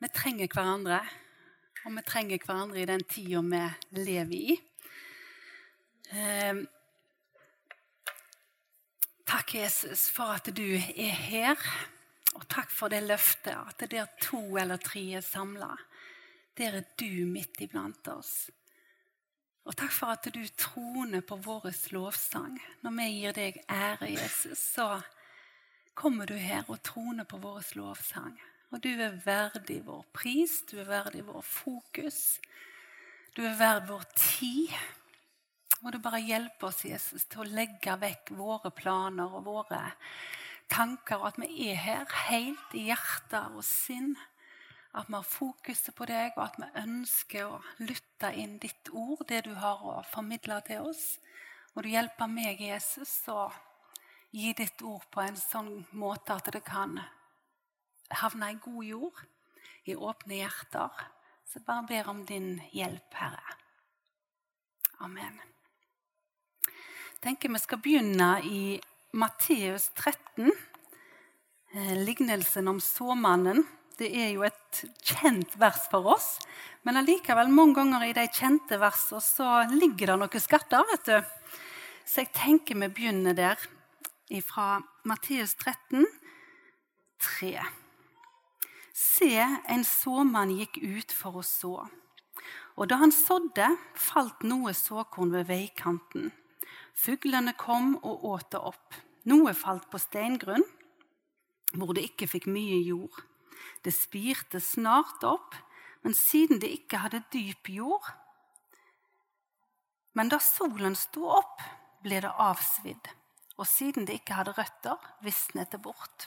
Vi 0.00 0.08
trenger 0.08 0.48
hverandre, 0.48 0.98
og 1.84 1.92
vi 1.92 2.02
trenger 2.08 2.38
hverandre 2.40 2.80
i 2.80 2.88
den 2.88 3.02
tida 3.04 3.42
vi 3.44 3.98
lever 4.00 4.36
i. 4.36 4.54
Eh, 6.16 6.62
takk, 9.28 9.54
Jesus, 9.58 10.06
for 10.08 10.38
at 10.38 10.48
du 10.56 10.64
er 10.72 11.12
her. 11.28 11.68
Og 12.38 12.46
takk 12.48 12.72
for 12.72 12.88
det 12.88 13.02
løftet 13.04 13.52
at 13.52 13.84
der 13.92 14.08
to 14.22 14.40
eller 14.56 14.80
tre 14.80 15.02
er 15.18 15.26
samla, 15.26 15.74
der 16.56 16.80
er 16.80 16.86
du 16.96 17.26
midt 17.28 17.60
iblant 17.60 18.08
oss. 18.08 18.48
Og 19.68 19.76
takk 19.76 19.92
for 19.92 20.14
at 20.14 20.30
du 20.32 20.40
troner 20.56 21.20
på 21.20 21.36
vår 21.44 21.68
lovsang. 21.92 22.56
Når 22.80 22.96
vi 22.96 23.08
gir 23.18 23.36
deg 23.36 23.60
ære, 23.68 24.08
Jesus, 24.14 24.64
så 24.78 25.02
kommer 25.92 26.24
du 26.24 26.38
her 26.40 26.64
og 26.68 26.80
troner 26.82 27.28
på 27.28 27.36
vår 27.36 27.74
lovsang. 27.76 28.38
Og 28.70 28.78
du 28.82 28.90
er 29.02 29.16
verdig 29.24 29.80
vår 29.86 30.04
pris, 30.14 30.60
du 30.70 30.76
er 30.78 30.86
verdig 30.86 31.24
vår 31.26 31.42
fokus. 31.42 32.38
Du 33.34 33.42
er 33.42 33.56
verdig 33.58 33.90
vår 33.90 34.04
tid. 34.14 34.74
Og 35.80 35.94
du 35.94 35.98
bare 36.02 36.20
hjelper 36.22 36.68
oss, 36.68 36.84
Jesus, 36.84 37.24
til 37.26 37.42
å 37.42 37.50
legge 37.50 37.96
vekk 37.98 38.34
våre 38.38 38.70
planer 38.70 39.32
og 39.32 39.46
våre 39.48 39.80
tanker, 40.70 41.18
og 41.18 41.32
at 41.32 41.40
vi 41.40 41.70
er 41.70 41.80
her 41.82 42.16
helt 42.28 42.76
i 42.78 42.86
hjerte 42.90 43.42
og 43.56 43.64
sinn. 43.66 44.12
At 44.94 45.08
vi 45.08 45.16
har 45.16 45.26
fokuset 45.26 45.94
på 45.96 46.06
deg, 46.10 46.36
og 46.36 46.44
at 46.44 46.58
vi 46.60 46.70
ønsker 46.84 47.46
å 47.48 47.60
lytte 47.82 48.30
inn 48.38 48.58
ditt 48.62 48.90
ord, 48.92 49.24
det 49.26 49.44
du 49.48 49.54
har 49.58 49.82
å 49.82 50.00
formidle 50.12 50.60
til 50.66 50.90
oss. 50.90 51.16
Og 51.74 51.86
du 51.86 51.90
hjelper 51.90 52.30
meg, 52.30 52.62
Jesus, 52.62 53.16
å 53.30 53.48
gi 54.30 54.52
ditt 54.54 54.82
ord 54.86 55.06
på 55.10 55.22
en 55.24 55.38
sånn 55.38 55.72
måte 55.98 56.36
at 56.36 56.50
det 56.54 56.62
kan 56.66 57.00
havne 58.10 58.52
i 58.52 58.58
god 58.62 58.84
jord, 58.84 59.22
i 59.86 59.94
åpne 59.94 60.42
hjerter. 60.42 61.06
Så 61.46 61.58
jeg 61.58 61.66
bare 61.66 61.86
ber 61.88 62.10
om 62.12 62.24
din 62.26 62.60
hjelp, 62.74 63.14
Herre. 63.18 63.56
Amen. 65.00 65.40
Jeg 66.66 67.22
tenker 67.24 67.52
vi 67.52 67.60
skal 67.62 67.80
begynne 67.82 68.30
i 68.46 68.62
Matteus 69.16 69.88
13, 69.96 70.52
eh, 71.74 71.94
lignelsen 72.04 72.68
om 72.68 72.80
såmannen. 72.80 73.64
Det 73.98 74.08
er 74.16 74.30
jo 74.32 74.44
et 74.46 74.84
kjent 75.04 75.56
vers 75.60 75.88
for 75.90 76.06
oss, 76.14 76.38
men 76.84 76.96
allikevel 76.96 77.50
mange 77.52 77.76
ganger 77.80 78.06
i 78.06 78.14
de 78.16 78.28
kjente 78.32 78.78
versene 78.80 79.20
så 79.24 79.48
ligger 79.72 80.12
det 80.12 80.18
noen 80.22 80.40
skatter. 80.40 80.86
vet 80.92 81.04
du. 81.04 81.18
Så 82.06 82.24
jeg 82.24 82.32
tenker 82.32 82.78
vi 82.80 82.88
begynner 82.88 83.34
der, 83.34 83.58
fra 84.46 84.80
Matteus 85.04 85.54
13, 85.54 86.06
3. 87.18 87.79
Se, 89.00 89.32
en 89.40 89.84
såmann 89.86 90.50
gikk 90.52 90.76
ut 90.82 91.12
for 91.14 91.40
å 91.40 91.44
så. 91.46 91.76
Og 92.76 92.88
da 92.90 92.98
han 93.00 93.12
sådde, 93.14 93.70
falt 93.96 94.44
noe 94.44 94.74
såkorn 94.76 95.32
ved 95.32 95.48
veikanten. 95.48 96.28
Fuglene 97.00 97.54
kom 97.56 97.94
og 98.04 98.26
åt 98.28 98.50
det 98.52 98.60
opp. 98.60 98.98
Noe 99.30 99.54
falt 99.56 99.86
på 99.92 100.00
steingrunn, 100.00 100.64
hvor 101.76 101.94
det 101.96 102.04
ikke 102.10 102.28
fikk 102.28 102.48
mye 102.52 102.80
jord. 102.84 103.22
Det 103.84 103.92
spirte 103.94 104.60
snart 104.60 105.24
opp, 105.24 105.56
men 106.04 106.16
siden 106.16 106.60
det 106.60 106.70
ikke 106.72 107.00
hadde 107.04 107.26
dyp 107.32 107.68
jord 107.68 108.06
Men 110.16 110.30
da 110.32 110.40
solen 110.42 110.96
sto 110.98 111.28
opp, 111.28 111.60
ble 112.02 112.18
det 112.24 112.32
avsvidd, 112.42 113.12
og 113.60 113.68
siden 113.68 114.08
det 114.08 114.16
ikke 114.18 114.40
hadde 114.40 114.56
røtter, 114.56 114.96
visnet 115.22 115.70
det 115.70 115.78
bort. 115.84 116.26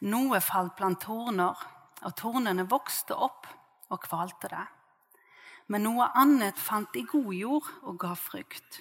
Noe 0.00 0.40
falt 0.40 0.76
blant 0.78 1.02
torner, 1.04 1.56
og 2.00 2.14
tornene 2.16 2.64
vokste 2.64 3.12
opp 3.12 3.48
og 3.92 4.00
kvalte 4.06 4.48
det. 4.48 4.62
Men 5.68 5.84
noe 5.84 6.06
annet 6.16 6.58
fant 6.58 6.96
i 6.96 7.04
god 7.04 7.34
jord 7.36 7.68
og 7.84 7.98
ga 8.00 8.14
frukt. 8.16 8.80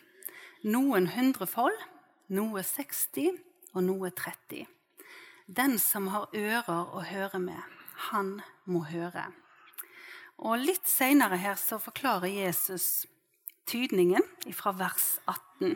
Noen 0.64 1.09
hundrefold, 1.11 1.76
noe 2.32 2.64
60 2.64 3.36
og 3.76 3.83
noe 3.83 4.14
30. 4.16 4.64
Den 5.49 5.77
som 5.82 6.08
har 6.14 6.30
ører 6.32 6.95
å 6.95 7.04
høre 7.04 7.42
med, 7.43 7.61
han 8.10 8.38
må 8.70 8.86
høre. 8.88 9.27
Og 10.39 10.61
Litt 10.64 10.88
seinere 10.88 11.39
her 11.42 11.60
så 11.60 11.82
forklarer 11.83 12.32
Jesus 12.32 13.05
tydningen 13.67 14.23
fra 14.55 14.72
vers 14.77 15.17
18. 15.27 15.76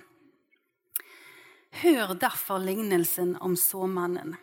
Hør 1.83 2.15
derfor 2.15 2.63
lignelsen 2.63 3.35
om 3.41 3.57
såmannen. 3.59 4.37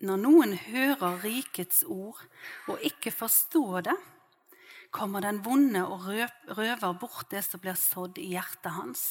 Når 0.00 0.20
noen 0.22 0.54
hører 0.56 1.18
rikets 1.20 1.82
ord 1.84 2.20
og 2.70 2.84
ikke 2.86 3.12
forstår 3.12 3.90
det, 3.90 3.96
kommer 4.90 5.22
den 5.22 5.42
vonde 5.44 5.82
og 5.86 6.06
røver 6.56 6.94
bort 6.98 7.28
det 7.30 7.42
som 7.46 7.60
blir 7.62 7.76
sådd 7.78 8.18
i 8.18 8.32
hjertet 8.32 8.72
hans. 8.74 9.02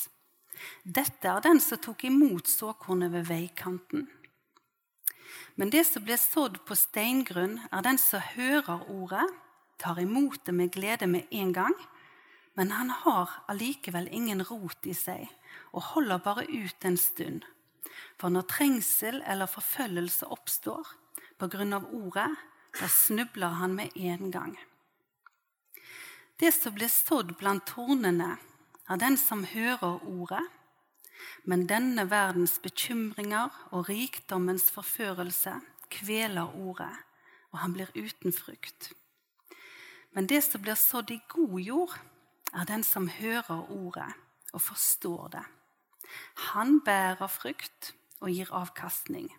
Dette 0.84 1.30
er 1.30 1.44
den 1.46 1.62
som 1.64 1.80
tok 1.80 2.04
imot 2.10 2.50
såkornet 2.50 3.14
ved 3.14 3.30
veikanten. 3.30 4.08
Men 5.56 5.70
det 5.70 5.86
som 5.88 6.04
blir 6.04 6.20
sådd 6.20 6.58
på 6.66 6.76
steingrunn, 6.76 7.60
er 7.72 7.86
den 7.86 8.00
som 8.02 8.24
hører 8.34 8.84
ordet, 8.90 9.28
tar 9.80 10.02
imot 10.02 10.42
det 10.46 10.56
med 10.56 10.74
glede 10.74 11.08
med 11.08 11.30
en 11.32 11.54
gang, 11.54 11.76
men 12.58 12.74
han 12.76 12.90
har 12.90 13.38
allikevel 13.48 14.10
ingen 14.12 14.42
rot 14.44 14.88
i 14.90 14.96
seg 14.98 15.30
og 15.72 15.94
holder 15.94 16.24
bare 16.24 16.48
ut 16.50 16.86
en 16.86 16.98
stund. 17.00 17.46
For 18.20 18.30
når 18.34 18.48
trengsel 18.52 19.22
eller 19.26 19.50
forfølgelse 19.50 20.28
oppstår 20.28 20.88
pga. 21.40 21.80
ordet, 21.92 22.36
da 22.80 22.88
snubler 22.88 23.60
han 23.60 23.76
med 23.76 23.96
en 23.96 24.32
gang. 24.32 24.58
Det 26.40 26.52
som 26.54 26.74
blir 26.74 26.88
sådd 26.88 27.36
blant 27.38 27.66
tornene, 27.68 28.38
er 28.90 28.98
den 28.98 29.18
som 29.18 29.44
hører 29.44 30.00
ordet, 30.08 30.46
men 31.44 31.68
denne 31.68 32.06
verdens 32.10 32.60
bekymringer 32.64 33.50
og 33.72 33.90
rikdommens 33.90 34.70
forførelse 34.72 35.60
kveler 35.92 36.56
ordet, 36.56 36.94
og 37.52 37.60
han 37.60 37.74
blir 37.74 37.92
uten 37.96 38.34
frukt. 38.34 38.92
Men 40.12 40.28
det 40.28 40.42
som 40.44 40.62
blir 40.62 40.80
sådd 40.80 41.12
i 41.12 41.22
god 41.28 41.60
jord, 41.60 41.96
er 42.54 42.66
den 42.66 42.84
som 42.84 43.08
hører 43.08 43.70
ordet 43.70 44.10
og 44.54 44.62
forstår 44.62 45.28
det. 45.36 45.46
Han 46.53 46.80
bærer 46.86 47.28
frukt 47.28 47.94
og 48.20 48.30
gir 48.30 48.52
avkastning. 48.56 49.30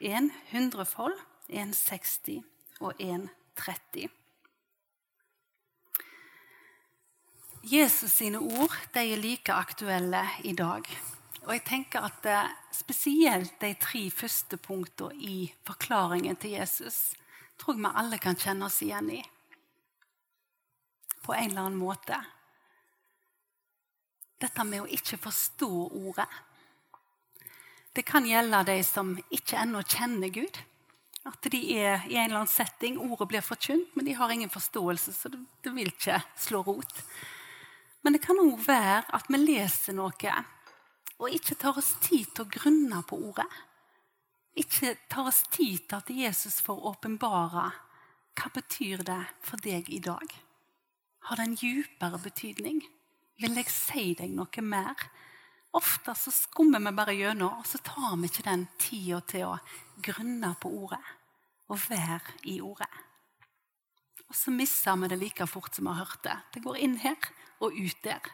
En 0.00 0.30
hundrefold, 0.50 1.16
en 1.48 1.72
60 1.74 2.42
og 2.80 2.94
en 2.98 3.28
30. 3.56 4.08
Jesus 7.64 8.10
sine 8.12 8.38
ord 8.38 8.74
de 8.94 9.00
er 9.12 9.20
like 9.20 9.52
aktuelle 9.52 10.26
i 10.44 10.52
dag. 10.52 10.84
Og 11.44 11.52
jeg 11.52 11.64
tenker 11.64 12.04
at 12.04 12.26
Spesielt 12.74 13.60
de 13.60 13.74
tre 13.78 14.10
første 14.10 14.56
punktene 14.58 15.14
i 15.14 15.54
forklaringen 15.66 16.36
til 16.36 16.56
Jesus 16.56 17.14
tror 17.58 17.76
jeg 17.76 17.84
vi 17.84 17.92
alle 18.00 18.18
kan 18.18 18.38
kjenne 18.38 18.66
oss 18.66 18.80
igjen 18.82 19.10
i. 19.14 19.20
På 21.22 21.36
en 21.36 21.52
eller 21.52 21.68
annen 21.68 21.78
måte. 21.78 22.18
Dette 24.42 24.64
med 24.66 24.84
å 24.84 24.90
ikke 24.90 25.18
forstå 25.20 25.70
ordet. 26.00 26.28
Det 27.94 28.02
kan 28.02 28.26
gjelde 28.26 28.64
de 28.66 28.80
som 28.82 29.12
ikke 29.30 29.60
ennå 29.62 29.84
kjenner 29.86 30.32
Gud. 30.34 30.58
At 31.24 31.46
de 31.48 31.60
er 31.78 32.02
i 32.10 32.18
en 32.18 32.26
eller 32.26 32.42
annen 32.42 32.50
setting, 32.50 32.98
ordet 33.00 33.28
blir 33.30 33.44
forkynt, 33.44 33.94
men 33.96 34.04
de 34.04 34.16
har 34.18 34.32
ingen 34.32 34.50
forståelse, 34.52 35.14
så 35.16 35.30
det, 35.32 35.70
vil 35.72 35.88
ikke 35.88 36.18
slå 36.36 36.60
rot. 36.66 36.98
Men 38.04 38.12
det 38.12 38.20
kan 38.26 38.40
òg 38.42 38.58
være 38.66 39.06
at 39.16 39.30
vi 39.32 39.40
leser 39.40 39.96
noe 39.96 40.34
og 41.14 41.30
ikke 41.30 41.56
tar 41.56 41.78
oss 41.78 41.94
tid 42.02 42.26
til 42.34 42.44
å 42.44 42.50
grunne 42.50 43.00
på 43.08 43.16
ordet. 43.30 43.46
Ikke 44.60 44.96
tar 45.10 45.30
oss 45.30 45.44
tid 45.54 45.86
til 45.88 45.96
at 45.96 46.10
Jesus 46.12 46.60
får 46.62 46.82
åpenbare 46.90 47.70
hva 48.34 48.50
betyr 48.54 49.06
det 49.06 49.22
for 49.46 49.62
deg 49.62 49.88
i 49.94 50.02
dag. 50.02 50.26
Har 51.30 51.38
det 51.38 51.46
en 51.46 51.56
dypere 51.56 52.18
betydning? 52.20 52.82
Vil 53.42 53.56
jeg 53.58 53.70
si 53.72 54.12
deg 54.18 54.30
noe 54.34 54.62
mer? 54.62 55.08
Ofte 55.74 56.14
så 56.14 56.30
skummer 56.30 56.82
vi 56.84 56.92
bare 56.94 57.16
gjennom, 57.18 57.58
og 57.58 57.66
så 57.66 57.80
tar 57.82 58.14
vi 58.20 58.30
ikke 58.30 58.46
den 58.46 58.68
tida 58.78 59.18
til 59.26 59.48
å 59.48 59.56
grunne 60.04 60.52
på 60.62 60.70
ordet 60.84 61.02
og 61.72 61.80
være 61.88 62.36
i 62.52 62.60
ordet. 62.62 62.90
Og 64.28 64.36
så 64.38 64.54
mister 64.54 64.96
vi 65.00 65.10
det 65.10 65.18
like 65.18 65.46
fort 65.50 65.74
som 65.74 65.88
vi 65.88 65.96
har 65.96 66.06
hørt 66.06 66.22
det. 66.22 66.36
Det 66.54 66.62
går 66.62 66.78
inn 66.86 66.96
her 67.02 67.18
og 67.64 67.74
ut 67.74 68.00
der. 68.06 68.30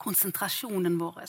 Konsentrasjonen 0.00 0.96
vår. 1.00 1.22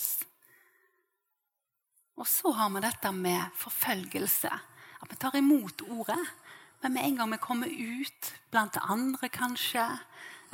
Og 2.17 2.27
så 2.27 2.51
har 2.55 2.71
vi 2.73 2.83
dette 2.87 3.11
med 3.13 3.51
forfølgelse. 3.59 4.51
At 4.97 5.11
vi 5.11 5.19
tar 5.19 5.35
imot 5.37 5.83
ordet, 5.87 6.23
men 6.81 6.93
med 6.93 7.03
en 7.03 7.19
gang 7.19 7.31
vi 7.35 7.41
kommer 7.41 7.67
ut 7.67 8.31
blant 8.51 8.79
andre, 8.81 9.29
kanskje, 9.29 9.85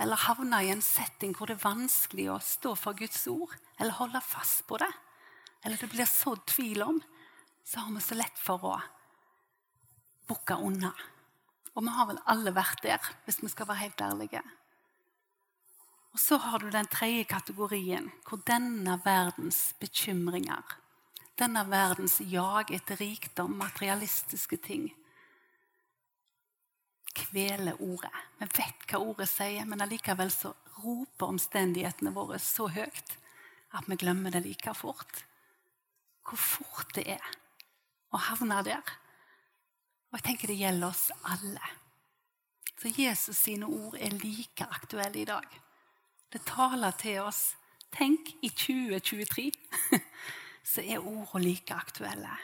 eller 0.01 0.25
havner 0.25 0.65
i 0.65 0.71
en 0.73 0.81
setting 0.81 1.35
hvor 1.37 1.49
det 1.49 1.59
er 1.59 1.67
vanskelig 1.67 2.29
å 2.33 2.39
stå 2.41 2.73
for 2.79 2.97
Guds 2.97 3.27
ord 3.31 3.53
eller 3.77 3.97
holde 3.99 4.21
fast 4.25 4.65
på 4.69 4.79
det, 4.81 4.89
eller 5.63 5.79
det 5.79 5.91
blir 5.91 6.09
sådd 6.09 6.43
tvil 6.49 6.83
om, 6.85 6.99
så 7.63 7.83
har 7.83 7.93
vi 7.93 8.03
så 8.03 8.17
lett 8.17 8.39
for 8.39 8.65
å 8.67 8.75
bukke 10.27 10.57
unna. 10.65 10.91
Og 11.73 11.85
vi 11.85 11.93
har 11.95 12.09
vel 12.09 12.19
alle 12.29 12.53
vært 12.53 12.83
der, 12.85 13.13
hvis 13.25 13.41
vi 13.41 13.49
skal 13.51 13.69
være 13.69 13.85
helt 13.85 14.01
ærlige. 14.03 14.43
Og 16.13 16.21
så 16.21 16.37
har 16.37 16.61
du 16.61 16.69
den 16.69 16.89
tredje 16.93 17.25
kategorien, 17.25 18.11
hvor 18.27 18.43
denne 18.45 18.99
verdens 19.05 19.71
bekymringer, 19.81 20.61
denne 21.41 21.63
verdens 21.65 22.19
jag 22.29 22.69
etter 22.75 22.99
rikdom, 23.01 23.55
materialistiske 23.57 24.59
ting, 24.61 24.91
kveler 27.13 27.77
ordet. 27.81 28.13
Vi 28.39 28.47
vet 28.57 28.87
hva 28.89 29.01
ordet 29.03 29.29
sier, 29.29 29.65
men 29.69 29.83
allikevel 29.83 30.31
så 30.33 30.53
roper 30.81 31.33
omstendighetene 31.33 32.13
våre 32.15 32.39
så 32.41 32.67
høyt 32.73 33.15
at 33.73 33.87
vi 33.89 33.97
glemmer 33.97 34.33
det 34.33 34.43
like 34.45 34.73
fort. 34.77 35.23
Hvor 36.23 36.39
fort 36.39 36.93
det 36.97 37.07
er 37.17 37.31
å 38.13 38.21
havne 38.29 38.61
der. 38.65 38.93
Og 40.11 40.19
jeg 40.19 40.27
tenker 40.27 40.51
det 40.51 40.59
gjelder 40.59 40.91
oss 40.91 41.07
alle. 41.25 41.71
Så 42.77 42.91
Jesus 42.93 43.39
sine 43.39 43.65
ord 43.65 43.97
er 43.97 44.13
like 44.21 44.67
aktuelle 44.69 45.21
i 45.21 45.27
dag. 45.27 45.45
Det 46.33 46.43
taler 46.45 46.93
til 46.99 47.21
oss. 47.23 47.53
Tenk, 47.93 48.31
i 48.41 48.49
2023 48.49 49.51
så 50.71 50.81
er 50.81 51.01
ordene 51.01 51.43
like 51.45 51.75
aktuelle. 51.75 52.37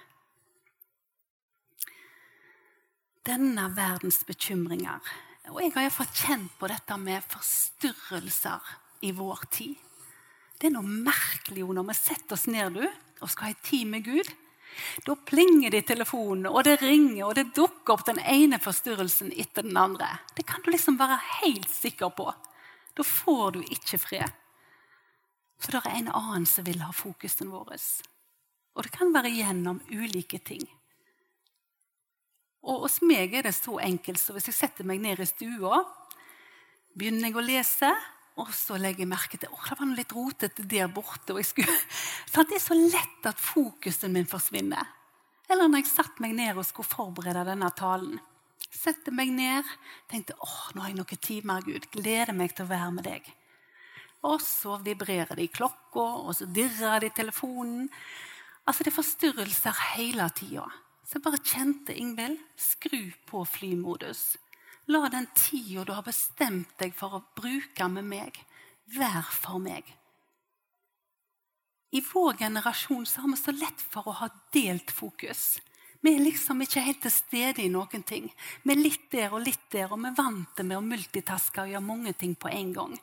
Denne 3.29 3.67
verdens 3.77 4.23
bekymringer 4.25 5.03
Og 5.51 5.59
jeg 5.61 5.73
har 5.75 5.83
iallfall 5.85 6.09
kjent 6.17 6.53
på 6.57 6.69
dette 6.71 6.95
med 6.97 7.25
forstyrrelser 7.29 8.71
i 9.05 9.11
vår 9.13 9.43
tid. 9.53 9.75
Det 10.57 10.69
er 10.69 10.73
noe 10.73 11.01
merkelig 11.05 11.63
når 11.63 11.87
vi 11.91 11.95
setter 11.97 12.35
oss 12.35 12.47
ned 12.49 12.79
du, 12.79 12.83
og 12.85 13.31
skal 13.31 13.51
ha 13.51 13.59
tid 13.65 13.87
med 13.89 14.05
Gud. 14.05 14.29
Da 15.05 15.15
plinger 15.29 15.73
det 15.73 15.83
i 15.83 15.87
telefonen, 15.91 16.49
og 16.49 16.63
det 16.67 16.79
ringer, 16.81 17.23
og 17.27 17.37
det 17.37 17.53
dukker 17.57 17.95
opp 17.95 18.05
den 18.09 18.19
ene 18.21 18.59
forstyrrelsen 18.61 19.31
etter 19.31 19.65
den 19.65 19.77
andre. 19.79 20.09
Det 20.35 20.45
kan 20.49 20.65
du 20.65 20.71
liksom 20.73 20.99
være 20.99 21.17
helt 21.39 21.69
sikker 21.71 22.13
på. 22.17 22.27
Da 22.97 23.05
får 23.05 23.57
du 23.57 23.61
ikke 23.63 24.01
fred. 24.01 24.35
For 25.59 25.77
det 25.77 25.85
er 25.85 26.01
en 26.01 26.13
annen 26.13 26.49
som 26.49 26.67
vil 26.67 26.83
ha 26.83 26.91
fokusen 26.95 27.53
vår. 27.53 27.77
Og 28.75 28.85
det 28.85 28.93
kan 28.95 29.15
være 29.15 29.33
gjennom 29.37 29.81
ulike 29.89 30.41
ting. 30.43 30.67
Og 32.67 32.85
hos 32.85 32.99
meg 33.05 33.33
er 33.37 33.47
det 33.47 33.55
så 33.55 33.77
enkelt 33.83 34.19
så 34.19 34.35
hvis 34.35 34.49
jeg 34.51 34.57
setter 34.57 34.87
meg 34.87 35.01
ned 35.03 35.21
i 35.23 35.27
stua, 35.27 35.81
begynner 36.97 37.29
jeg 37.29 37.37
å 37.39 37.45
lese, 37.45 37.91
og 38.39 38.51
så 38.55 38.77
legger 38.79 39.03
jeg 39.03 39.11
merke 39.11 39.37
til 39.39 39.51
at 39.51 39.67
det 39.67 39.75
var 39.79 39.87
noe 39.87 39.99
litt 39.99 40.15
rotete 40.15 40.65
der 40.71 40.91
borte. 40.91 41.33
og 41.33 41.41
jeg 41.41 41.49
skulle, 41.51 41.75
så 42.31 42.43
Det 42.47 42.59
er 42.59 42.63
så 42.63 42.77
lett 42.77 43.27
at 43.27 43.39
fokusen 43.39 44.15
min 44.15 44.29
forsvinner. 44.29 44.95
Eller 45.49 45.67
når 45.67 45.83
jeg 45.83 45.91
satte 45.91 46.23
meg 46.23 46.35
ned 46.37 46.57
og 46.57 46.67
skulle 46.67 46.87
forberede 46.87 47.47
denne 47.49 47.71
talen. 47.75 48.19
Sette 48.69 49.11
meg 49.11 49.31
ned, 49.33 49.65
tenkte 50.11 50.35
åh, 50.45 50.59
nå 50.75 50.83
har 50.83 50.91
jeg 50.91 50.99
noen 50.99 51.21
timer, 51.25 51.63
Gud. 51.65 51.87
Gleder 51.91 52.35
meg 52.37 52.53
til 52.53 52.67
å 52.67 52.69
være 52.69 52.91
med 52.95 53.07
deg. 53.07 53.31
Og 54.29 54.43
så 54.43 54.75
vibrerer 54.83 55.31
det 55.39 55.47
i 55.47 55.51
klokka, 55.51 56.03
og 56.27 56.35
så 56.37 56.45
dirrer 56.45 57.01
det 57.01 57.11
i 57.11 57.17
telefonen. 57.21 57.87
Altså, 58.67 58.83
Det 58.83 58.91
er 58.91 58.99
forstyrrelser 58.99 59.83
hele 59.95 60.29
tida. 60.35 60.67
Så 61.09 61.17
jeg 61.17 61.25
bare 61.25 61.41
kjente 61.41 61.93
Ingvild, 61.97 62.37
skru 62.53 63.07
på 63.25 63.39
flymodus. 63.49 64.35
La 64.93 65.07
den 65.09 65.25
tida 65.33 65.81
du 65.81 65.95
har 65.95 66.05
bestemt 66.05 66.75
deg 66.77 66.93
for 66.93 67.17
å 67.17 67.23
bruke 67.33 67.87
med 67.89 68.05
meg, 68.05 68.37
være 68.93 69.23
for 69.33 69.57
meg. 69.63 69.89
I 71.97 72.03
vår 72.05 72.37
generasjon 72.43 73.07
så 73.09 73.23
har 73.23 73.33
vi 73.33 73.39
så 73.41 73.55
lett 73.57 73.81
for 73.81 74.05
å 74.05 74.19
ha 74.19 74.29
delt 74.53 74.93
fokus. 74.93 75.57
Vi 76.05 76.13
er 76.13 76.21
liksom 76.21 76.61
ikke 76.61 76.85
helt 76.85 77.01
til 77.01 77.15
stede 77.17 77.65
i 77.65 77.71
noen 77.73 78.05
ting. 78.05 78.29
Vi 78.61 78.75
er 78.75 78.83
litt 78.85 79.09
der 79.09 79.33
og 79.33 79.47
litt 79.47 79.65
der, 79.73 79.89
og 79.89 80.03
vi 80.03 80.11
er 80.11 80.19
vant 80.21 80.61
med 80.61 80.77
å 80.77 80.85
multitaske 80.85 81.65
og 81.65 81.73
gjøre 81.73 81.89
mange 81.89 82.13
ting 82.13 82.37
på 82.37 82.53
en 82.53 82.75
gang. 82.77 82.93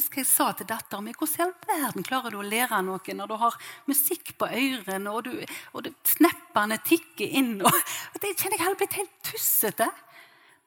Husker 0.00 0.22
jeg 0.22 0.30
sa 0.30 0.46
til 0.56 0.64
datteren 0.64 1.04
min 1.04 1.16
hvordan 1.18 1.36
i 1.36 1.44
all 1.44 1.82
verden 1.84 2.06
klarer 2.06 2.32
du 2.32 2.38
å 2.40 2.46
lære 2.46 2.78
noe 2.86 3.16
når 3.18 3.28
du 3.28 3.34
har 3.42 3.56
musikk 3.90 4.32
på 4.40 4.48
ørene, 4.48 5.12
og, 5.12 5.28
du, 5.28 5.34
og 5.76 5.84
du, 5.84 5.90
sneppene 6.08 6.78
tikker 6.86 7.36
inn 7.36 7.58
og, 7.60 7.68
og 8.14 8.18
Det 8.22 8.32
kjenner 8.32 8.56
jeg 8.56 8.64
hadde 8.64 8.80
blitt 8.80 8.96
helt 8.96 9.18
tussete. 9.28 9.90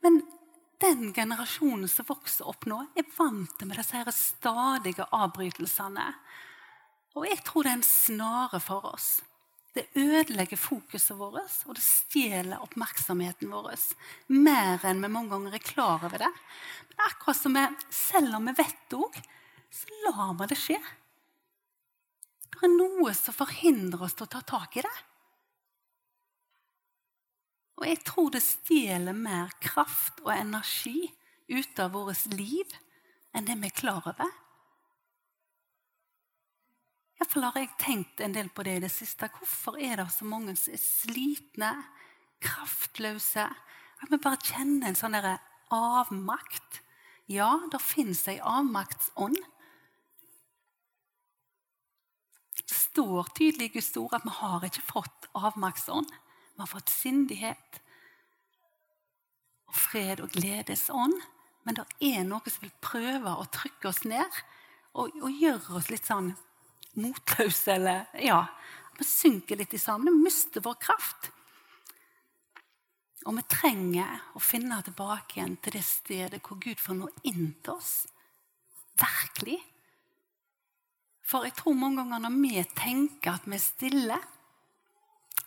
Men 0.06 0.22
den 0.84 1.10
generasjonen 1.16 1.90
som 1.90 2.06
vokser 2.06 2.46
opp 2.52 2.68
nå, 2.70 2.78
er 2.94 3.10
vant 3.18 3.66
med 3.66 3.80
disse 3.80 3.98
her 3.98 4.14
stadige 4.14 5.10
avbrytelsene. 5.10 6.10
Og 7.18 7.26
jeg 7.30 7.42
tror 7.48 7.66
det 7.66 7.74
er 7.74 7.80
en 7.80 7.88
snare 7.88 8.62
for 8.62 8.86
oss. 8.94 9.16
Det 9.74 9.88
ødelegger 9.98 10.60
fokuset 10.60 11.18
vårt, 11.18 11.56
og 11.66 11.78
det 11.78 11.82
stjeler 11.82 12.62
oppmerksomheten 12.62 13.50
vår. 13.50 13.74
Mer 14.30 14.84
enn 14.86 15.02
vi 15.02 15.10
mange 15.10 15.34
ganger 15.34 15.56
er 15.58 15.66
klar 15.66 16.04
over 16.06 16.22
det. 16.22 16.30
Men 16.92 17.08
akkurat 17.08 17.40
som 17.40 17.58
vi, 17.58 17.64
selv 17.90 18.38
om 18.38 18.52
vi 18.52 18.54
vet 18.60 18.84
det 18.92 19.00
òg, 19.00 19.18
så 19.74 19.98
lar 20.06 20.36
vi 20.38 20.50
det 20.52 20.60
skje. 20.62 20.78
Det 22.54 22.62
er 22.68 22.76
noe 22.76 23.16
som 23.18 23.34
forhindrer 23.34 24.06
oss 24.06 24.14
til 24.14 24.28
å 24.28 24.34
ta 24.36 24.44
tak 24.54 24.78
i 24.78 24.86
det. 24.86 24.94
Og 27.82 27.90
jeg 27.90 28.04
tror 28.06 28.30
det 28.32 28.44
stjeler 28.46 29.18
mer 29.18 29.50
kraft 29.64 30.22
og 30.22 30.36
energi 30.36 31.10
ut 31.50 31.82
av 31.82 31.98
vårt 31.98 32.30
liv 32.38 32.78
enn 33.34 33.50
det 33.50 33.58
vi 33.58 33.72
er 33.72 33.80
klar 33.82 34.06
over. 34.06 34.30
Iallfall 37.24 37.46
har 37.48 37.62
jeg 37.62 37.76
tenkt 37.80 38.20
en 38.20 38.34
del 38.36 38.50
på 38.52 38.66
det 38.68 38.72
i 38.76 38.80
det 38.84 38.90
siste. 38.92 39.30
Hvorfor 39.32 39.78
er 39.80 40.02
det 40.02 40.10
så 40.12 40.26
mange 40.28 40.58
som 40.60 40.74
er 40.76 40.82
slitne, 40.82 41.70
kraftløse? 42.44 43.46
At 44.04 44.12
vi 44.12 44.20
bare 44.20 44.44
kjenner 44.44 44.90
en 44.90 45.00
sånn 45.00 45.16
avmakt. 45.72 46.82
Ja, 47.32 47.62
det 47.72 47.80
fins 47.80 48.26
ei 48.28 48.42
avmaktsånd. 48.44 49.40
Det 52.60 52.76
står 52.76 53.32
tydelig 53.40 53.72
i 53.72 53.76
Guds 53.78 53.96
ord 54.04 54.20
at 54.20 54.28
vi 54.28 54.38
har 54.42 54.68
ikke 54.68 54.88
fått 54.92 55.32
avmaktsånd. 55.32 56.12
Vi 56.12 56.60
har 56.60 56.74
fått 56.76 56.92
sindighet 56.92 57.84
og 59.72 59.80
fred 59.80 60.20
og 60.20 60.36
gledesånd. 60.36 61.22
Men 61.64 61.80
det 61.80 61.88
er 62.04 62.28
noe 62.28 62.52
som 62.52 62.68
vil 62.68 62.80
prøve 62.84 63.40
å 63.40 63.48
trykke 63.48 63.96
oss 63.96 64.04
ned 64.04 64.42
og, 64.92 65.16
og 65.24 65.32
gjøre 65.32 65.80
oss 65.80 65.88
litt 65.88 66.12
sånn 66.12 66.36
motløse. 67.00 67.78
Eller 67.78 68.06
ja, 68.22 68.42
vi 68.98 69.08
synker 69.08 69.60
litt 69.60 69.74
i 69.74 69.82
sammen. 69.82 70.14
Vi 70.14 70.30
mister 70.30 70.64
vår 70.66 70.78
kraft. 70.82 71.32
Og 73.24 73.38
vi 73.38 73.44
trenger 73.48 74.34
å 74.36 74.42
finne 74.44 74.82
tilbake 74.84 75.38
igjen 75.38 75.56
til 75.64 75.78
det 75.78 75.86
stedet 75.88 76.42
hvor 76.44 76.60
Gud 76.60 76.82
får 76.82 76.98
nå 77.00 77.12
inn 77.30 77.54
til 77.64 77.78
oss. 77.78 77.94
Virkelig. 79.00 79.60
For 81.24 81.48
jeg 81.48 81.56
tror 81.58 81.78
mange 81.80 82.04
ganger 82.04 82.26
når 82.26 82.36
vi 82.42 82.66
tenker 82.76 83.38
at 83.38 83.48
vi 83.48 83.56
er 83.56 83.64
stille, 83.64 84.18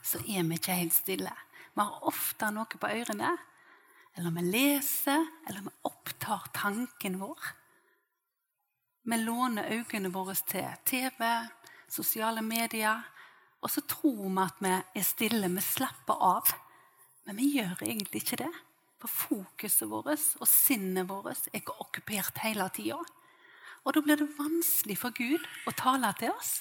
så 0.06 0.23
er 0.25 0.47
vi 0.47 0.56
ikke 0.56 0.78
helt 0.78 0.97
stille. 0.97 1.35
Vi 1.76 1.85
har 1.85 2.09
ofte 2.09 2.49
noe 2.54 2.80
på 2.80 2.88
ørene. 2.88 3.35
Eller 4.16 4.32
vi 4.32 4.47
leser, 4.49 5.26
eller 5.44 5.66
vi 5.66 5.75
opptar 5.85 6.47
tanken 6.56 7.18
vår. 7.21 7.50
Vi 9.06 9.16
låner 9.16 9.68
øynene 9.70 10.10
våre 10.10 10.34
til 10.34 10.66
TV, 10.84 11.22
sosiale 11.88 12.42
medier. 12.42 13.04
Og 13.62 13.70
så 13.70 13.80
tror 13.86 14.25
vi 14.26 14.42
at 14.42 14.58
vi 14.60 14.72
er 14.98 15.06
stille, 15.06 15.50
vi 15.54 15.62
slapper 15.62 16.18
av. 16.18 16.50
Men 17.26 17.38
vi 17.38 17.52
gjør 17.54 17.84
egentlig 17.86 18.25
ikke 18.25 18.40
det. 18.42 18.52
For 18.98 19.12
fokuset 19.12 19.86
vårt 19.90 20.10
og 20.40 20.48
sinnet 20.50 21.06
vårt 21.06 21.46
er 21.52 21.60
ikke 21.60 21.78
okkupert 21.84 22.42
hele 22.42 22.66
tida. 22.75 22.98
Og 23.86 23.94
da 23.94 24.02
blir 24.02 24.18
det 24.18 24.32
vanskelig 24.38 24.98
for 24.98 25.14
Gud 25.14 25.44
å 25.70 25.75
tale 25.78 26.10
til 26.18 26.34
oss. 26.34 26.56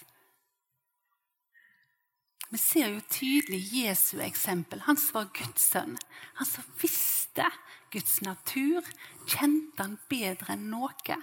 Vi 2.51 2.61
ser 2.61 2.91
jo 2.93 3.01
tydelig 3.09 3.63
Jesu 3.73 4.19
eksempel. 4.21 4.85
Han 4.85 5.01
som 5.01 5.23
var 5.23 5.31
Guds 5.33 5.65
sønn. 5.73 5.97
Han 6.37 6.45
som 6.45 6.67
visste 6.77 7.49
Guds 7.89 8.19
natur, 8.21 8.85
kjente 9.25 9.81
han 9.81 9.97
bedre 10.11 10.53
enn 10.53 10.69
noe. 10.69 11.17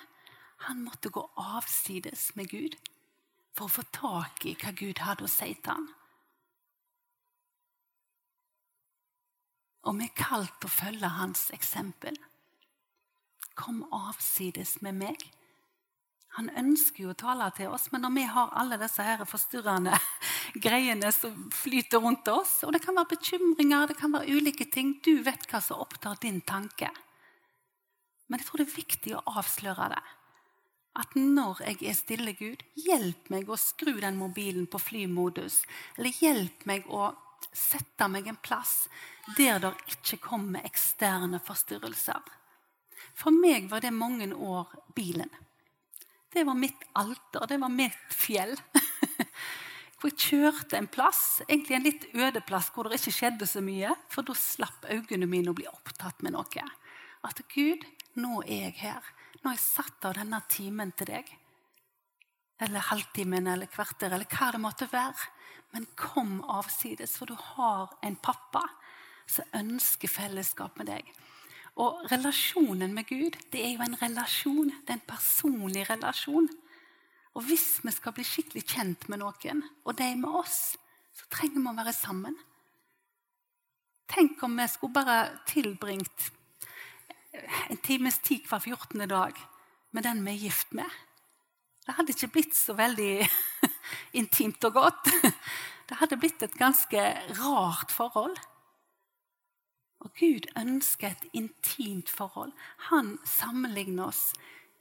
Han 0.69 0.85
måtte 0.85 1.11
gå 1.11 1.23
avsides 1.37 2.35
med 2.39 2.51
Gud 2.51 2.77
for 3.57 3.67
å 3.67 3.75
få 3.81 3.85
tak 3.93 4.47
i 4.47 4.55
hva 4.61 4.73
Gud 4.77 5.03
hadde 5.03 5.27
å 5.27 5.31
si 5.31 5.53
til 5.55 5.73
ham. 5.75 5.89
Og 9.83 9.99
vi 9.99 10.07
er 10.07 10.15
kalt 10.15 10.63
å 10.63 10.71
følge 10.71 11.11
hans 11.17 11.49
eksempel. 11.55 12.15
Kom 13.59 13.83
avsides 13.91 14.79
med 14.87 15.01
meg. 15.01 15.25
Han 16.39 16.49
ønsker 16.57 17.05
jo 17.05 17.11
å 17.13 17.19
tale 17.19 17.51
til 17.57 17.69
oss, 17.75 17.91
men 17.93 18.07
når 18.07 18.15
vi 18.15 18.23
har 18.31 18.55
alle 18.57 18.79
disse 18.81 19.05
her 19.05 19.25
forstyrrende 19.29 19.99
greiene 20.65 21.11
som 21.13 21.51
flyter 21.53 22.01
rundt 22.01 22.31
oss, 22.33 22.61
og 22.65 22.73
det 22.73 22.81
kan 22.85 22.97
være 22.97 23.17
bekymringer, 23.17 23.91
det 23.91 23.99
kan 23.99 24.15
være 24.15 24.39
ulike 24.39 24.71
ting 24.73 24.95
Du 25.05 25.19
vet 25.27 25.45
hva 25.51 25.61
som 25.61 25.83
opptar 25.83 26.17
din 26.23 26.41
tanke. 26.41 26.89
Men 28.29 28.41
jeg 28.41 28.49
tror 28.49 28.63
det 28.63 28.71
er 28.71 28.79
viktig 28.79 29.17
å 29.19 29.27
avsløre 29.43 29.91
det. 29.93 30.03
At 30.99 31.15
når 31.17 31.63
jeg 31.65 31.79
er 31.89 31.97
stille, 31.97 32.35
Gud, 32.37 32.61
hjelp 32.77 33.31
meg 33.33 33.49
å 33.49 33.57
skru 33.57 33.95
den 34.03 34.19
mobilen 34.21 34.67
på 34.69 34.81
flymodus. 34.83 35.63
Eller 35.97 36.13
hjelp 36.21 36.67
meg 36.69 36.89
å 36.93 37.15
sette 37.53 38.09
meg 38.13 38.29
en 38.29 38.39
plass 38.41 38.87
der 39.37 39.61
det 39.63 39.73
ikke 39.95 40.21
kommer 40.29 40.65
eksterne 40.67 41.41
forstyrrelser. 41.43 42.21
For 43.19 43.35
meg 43.35 43.71
var 43.71 43.83
det 43.85 43.93
mange 43.95 44.29
år 44.35 44.69
bilen. 44.97 45.31
Det 46.33 46.45
var 46.49 46.57
mitt 46.57 46.85
alter, 46.97 47.47
det 47.49 47.59
var 47.61 47.73
mitt 47.73 47.99
fjell. 48.13 48.55
Hvor 50.01 50.11
jeg 50.11 50.19
kjørte 50.19 50.79
en 50.79 50.89
plass, 50.91 51.43
egentlig 51.47 51.77
en 51.77 51.85
litt 51.87 52.07
øde 52.19 52.41
plass 52.43 52.73
hvor 52.75 52.89
det 52.91 52.97
ikke 52.99 53.13
skjedde 53.15 53.47
så 53.47 53.61
mye. 53.63 53.93
For 54.11 54.27
da 54.27 54.35
slapp 54.35 54.89
øynene 54.91 55.29
mine 55.31 55.53
å 55.53 55.55
bli 55.55 55.69
opptatt 55.71 56.25
med 56.27 56.35
noe. 56.35 56.65
At 57.23 57.43
Gud, 57.55 57.85
nå 58.19 58.41
er 58.43 58.65
jeg 58.65 58.81
her. 58.81 59.13
Nå 59.43 59.51
har 59.51 59.57
jeg 59.59 59.65
satt 59.65 60.05
av 60.07 60.15
denne 60.15 60.39
timen 60.47 60.93
til 60.95 61.09
deg. 61.11 61.31
Eller 62.63 62.85
halvtimen 62.93 63.49
eller 63.51 63.71
kvarter 63.71 64.13
eller 64.13 64.29
hva 64.31 64.53
det 64.55 64.61
måtte 64.63 64.87
være. 64.93 65.31
Men 65.75 65.89
kom 65.99 66.37
avsides, 66.53 67.17
for 67.19 67.27
du 67.27 67.35
har 67.35 67.91
en 68.07 68.17
pappa 68.23 68.63
som 69.27 69.57
ønsker 69.59 70.11
fellesskap 70.11 70.77
med 70.79 70.93
deg. 70.93 71.09
Og 71.83 72.05
relasjonen 72.13 72.93
med 72.95 73.09
Gud 73.09 73.39
det 73.51 73.65
er 73.65 73.73
jo 73.75 73.87
en 73.87 73.99
relasjon. 73.99 74.71
Det 74.85 74.95
er 74.95 75.01
en 75.01 75.09
personlig 75.09 75.89
relasjon. 75.89 76.47
Og 77.33 77.47
hvis 77.49 77.81
vi 77.83 77.95
skal 77.95 78.15
bli 78.15 78.27
skikkelig 78.29 78.63
kjent 78.69 79.09
med 79.09 79.23
noen, 79.25 79.65
og 79.83 79.97
de 79.99 80.11
med 80.21 80.39
oss, 80.43 80.77
så 81.17 81.29
trenger 81.33 81.65
vi 81.65 81.73
å 81.73 81.79
være 81.81 81.97
sammen. 81.97 82.37
Tenk 84.13 84.43
om 84.45 84.55
vi 84.61 84.69
skulle 84.69 85.01
bare 85.01 85.19
tilbringt 85.49 86.29
en 87.71 87.81
times 87.81 88.19
tid 88.19 88.47
hver 88.49 88.59
14. 88.61 89.09
dag 89.09 89.37
med 89.93 90.05
den 90.05 90.25
vi 90.25 90.35
er 90.35 90.45
gift 90.47 90.73
med. 90.77 90.89
Det 91.87 91.97
hadde 91.97 92.15
ikke 92.15 92.33
blitt 92.37 92.57
så 92.57 92.77
veldig 92.79 93.27
intimt 94.21 94.65
og 94.65 94.77
godt. 94.77 95.11
Det 95.89 95.99
hadde 95.99 96.17
blitt 96.17 96.43
et 96.45 96.55
ganske 96.57 97.01
rart 97.41 97.91
forhold. 97.93 98.37
Og 100.03 100.11
Gud 100.19 100.49
ønsker 100.59 101.13
et 101.13 101.27
intimt 101.33 102.11
forhold. 102.11 102.53
Han 102.91 103.19
sammenligner 103.27 104.11
oss 104.11 104.33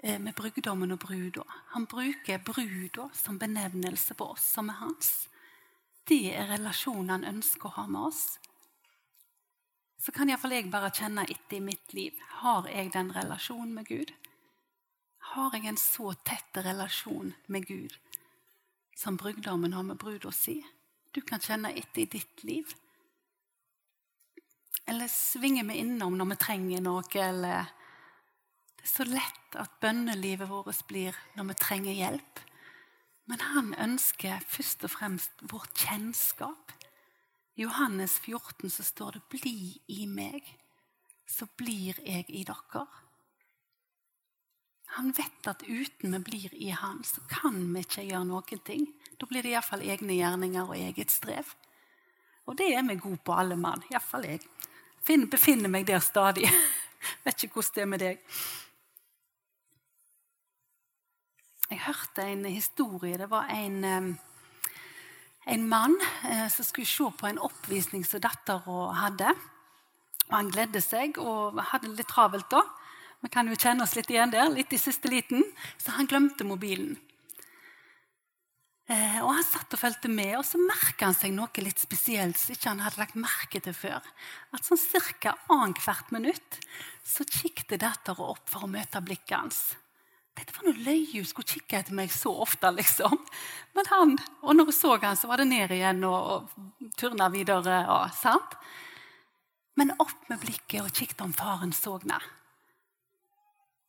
eh, 0.03 0.19
med 0.21 0.33
brudgommen 0.37 0.91
og 0.91 0.99
bruda. 0.99 1.45
Han 1.73 1.85
bruker 1.85 2.41
bruda 2.45 3.09
som 3.13 3.39
benevnelse 3.39 4.17
på 4.17 4.31
oss 4.33 4.45
som 4.55 4.69
er 4.69 4.79
hans. 4.81 5.11
Det 6.09 6.33
er 6.33 6.49
relasjonen 6.49 7.13
han 7.13 7.27
ønsker 7.35 7.69
å 7.69 7.75
ha 7.81 7.87
med 7.89 8.07
oss. 8.09 8.23
Så 10.01 10.11
kan 10.11 10.29
iallfall 10.29 10.55
jeg 10.55 10.69
bare 10.73 10.89
kjenne 10.89 11.27
etter 11.29 11.59
i 11.59 11.63
mitt 11.63 11.93
liv. 11.93 12.17
Har 12.41 12.65
jeg 12.69 12.89
den 12.95 13.11
relasjonen 13.13 13.75
med 13.75 13.85
Gud? 13.85 14.13
Har 15.31 15.53
jeg 15.53 15.67
en 15.69 15.77
så 15.77 16.13
tett 16.25 16.57
relasjon 16.65 17.35
med 17.45 17.67
Gud 17.69 17.93
som 18.97 19.17
brudgommen 19.17 19.73
har 19.73 19.85
med 19.85 19.99
bruda 20.01 20.31
si? 20.33 20.57
Du 21.13 21.21
kan 21.21 21.43
kjenne 21.43 21.73
etter 21.77 22.01
i 22.01 22.09
ditt 22.17 22.43
liv. 22.47 22.73
Eller 24.89 25.07
svinger 25.07 25.69
vi 25.69 25.77
innom 25.83 26.17
når 26.17 26.31
vi 26.33 26.41
trenger 26.47 26.81
noe, 26.81 27.05
eller 27.15 27.69
Det 28.81 28.87
er 28.87 28.89
så 28.89 29.05
lett 29.05 29.55
at 29.61 29.77
bønnelivet 29.77 30.49
vårt 30.49 30.87
blir 30.89 31.17
når 31.37 31.51
vi 31.51 31.55
trenger 31.61 31.93
hjelp. 31.93 32.39
Men 33.29 33.43
han 33.53 33.73
ønsker 33.77 34.41
først 34.49 34.87
og 34.87 34.95
fremst 34.95 35.43
vår 35.45 35.67
kjennskap. 35.77 36.73
I 37.55 37.63
Johannes 37.63 38.19
14 38.19 38.69
så 38.69 38.83
står 38.83 39.11
det 39.11 39.21
'Bli 39.29 39.81
i 39.87 40.05
meg, 40.07 40.57
så 41.27 41.47
blir 41.57 41.99
jeg 42.05 42.25
i 42.29 42.43
dere'. 42.43 42.87
Han 44.85 45.11
vet 45.11 45.47
at 45.47 45.63
uten 45.63 46.11
vi 46.11 46.19
blir 46.19 46.53
i 46.53 46.69
han, 46.69 47.03
så 47.03 47.21
kan 47.29 47.73
vi 47.73 47.79
ikke 47.79 48.03
gjøre 48.03 48.25
noen 48.27 48.63
ting. 48.65 48.87
Da 49.19 49.25
blir 49.25 49.43
det 49.43 49.53
iallfall 49.53 49.85
egne 49.87 50.17
gjerninger 50.17 50.67
og 50.67 50.75
eget 50.75 51.11
strev. 51.11 51.53
Og 52.45 52.57
det 52.57 52.73
er 52.75 52.83
vi 52.83 52.95
gode 52.95 53.21
på, 53.23 53.33
alle 53.33 53.55
mann. 53.55 53.83
Iallfall 53.91 54.25
jeg 54.25 54.41
befinner 55.31 55.69
meg 55.69 55.87
der 55.87 55.99
stadig. 55.99 56.49
Vet 57.23 57.43
ikke 57.43 57.61
hvordan 57.61 57.75
det 57.75 57.81
er 57.81 57.89
med 57.93 57.99
deg. 58.03 58.19
Jeg 61.71 61.79
hørte 61.85 62.27
en 62.27 62.45
historie. 62.45 63.17
Det 63.17 63.29
var 63.31 63.47
en, 63.47 64.19
en 65.45 65.67
mann 65.69 65.97
eh, 66.29 66.47
som 66.47 66.65
skulle 66.65 66.87
se 66.87 67.07
på 67.17 67.27
en 67.27 67.41
oppvisning 67.41 68.05
som 68.05 68.21
dattera 68.21 68.81
hadde. 68.99 69.33
Og 70.29 70.35
Han 70.35 70.51
gledde 70.53 70.81
seg 70.83 71.17
og 71.21 71.59
hadde 71.71 71.89
det 71.89 72.01
litt 72.01 72.11
travelt 72.11 72.49
da. 72.51 72.61
Vi 73.21 73.29
kan 73.29 73.49
jo 73.49 73.57
kjenne 73.57 73.85
oss 73.85 73.95
litt 73.97 74.09
igjen 74.09 74.33
der, 74.33 74.49
litt 74.49 74.73
i 74.73 74.81
siste 74.81 75.09
liten. 75.11 75.43
Så 75.77 75.93
han 75.93 76.09
glemte 76.09 76.45
mobilen. 76.47 76.95
Eh, 78.89 79.19
og 79.21 79.33
Han 79.35 79.45
satt 79.45 79.75
og 79.75 79.81
fulgte 79.81 80.09
med, 80.11 80.33
og 80.39 80.45
så 80.45 80.59
merka 80.59 81.07
han 81.07 81.15
seg 81.17 81.35
noe 81.35 81.63
litt 81.63 81.79
spesielt 81.79 82.39
som 82.39 82.55
ikke 82.55 82.71
han 82.71 82.81
hadde 82.83 82.99
lagt 82.99 83.19
merke 83.19 83.61
til 83.63 83.75
før. 83.77 84.01
At 84.51 84.65
sånn 84.65 84.81
ca. 85.21 85.35
annethvert 85.53 86.11
minutt 86.11 86.59
så 87.05 87.23
kikket 87.23 87.79
dattera 87.81 88.33
opp 88.33 88.49
for 88.49 88.65
å 88.65 88.71
møte 88.71 89.01
blikket 89.05 89.37
hans. 89.37 89.61
Dette 90.37 90.55
var 90.55 90.67
noe 90.69 90.83
løy 90.85 91.01
hun 91.11 91.25
skulle 91.27 91.49
kikke 91.49 91.81
etter 91.81 91.95
meg 91.95 92.11
så 92.13 92.31
ofte, 92.45 92.69
liksom. 92.71 93.17
Men 93.75 93.89
han, 93.91 94.13
og 94.41 94.55
når 94.55 94.69
hun 94.69 94.77
så 94.77 94.95
han, 95.01 95.19
så 95.19 95.27
var 95.29 95.41
det 95.41 95.49
ned 95.51 95.73
igjen 95.75 96.05
og, 96.07 96.51
og 96.51 96.93
turna 96.99 97.27
videre. 97.33 97.81
Og, 97.91 98.13
sant? 98.15 98.55
Men 99.79 99.93
opp 99.99 100.29
med 100.31 100.39
blikket 100.41 100.85
og 100.85 100.93
kikket 100.95 101.25
om 101.25 101.35
faren 101.35 101.75
så 101.75 101.97
henne. 101.99 102.19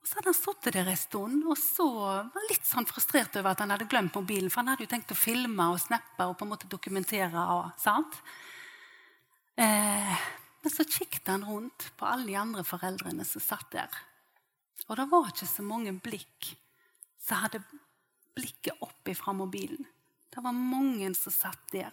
Og 0.02 0.08
Så 0.08 0.18
hadde 0.18 0.32
han 0.32 0.38
sittet 0.38 0.74
der 0.74 0.88
en 0.90 0.98
stund 0.98 1.44
og 1.46 1.58
så 1.58 1.86
var 1.94 2.46
litt 2.48 2.66
sånn 2.66 2.88
frustrert 2.90 3.36
over 3.38 3.52
at 3.52 3.60
han 3.62 3.70
hadde 3.70 3.86
glemt 3.90 4.16
mobilen. 4.18 4.50
For 4.50 4.62
han 4.62 4.72
hadde 4.72 4.82
jo 4.82 4.90
tenkt 4.90 5.14
å 5.14 5.18
filme 5.18 5.68
og 5.70 5.78
snappe 5.78 6.26
og 6.26 6.34
på 6.38 6.46
en 6.46 6.50
måte 6.56 6.70
dokumentere. 6.70 7.44
Og, 7.54 7.68
sant? 7.78 8.18
Eh, 9.62 10.24
men 10.62 10.74
så 10.74 10.86
kikket 10.86 11.30
han 11.30 11.46
rundt 11.46 11.92
på 11.98 12.08
alle 12.08 12.26
de 12.26 12.38
andre 12.38 12.66
foreldrene 12.66 13.26
som 13.26 13.44
satt 13.44 13.70
der. 13.74 14.02
Og 14.88 14.98
det 14.98 15.08
var 15.10 15.30
ikke 15.30 15.48
så 15.48 15.64
mange 15.66 15.92
blikk 16.02 16.52
som 17.22 17.44
hadde 17.44 17.62
blikket 18.34 18.80
opp 18.82 19.10
fra 19.16 19.34
mobilen. 19.36 19.84
Det 20.32 20.42
var 20.42 20.56
mange 20.56 21.10
som 21.14 21.34
satt 21.34 21.70
der. 21.72 21.92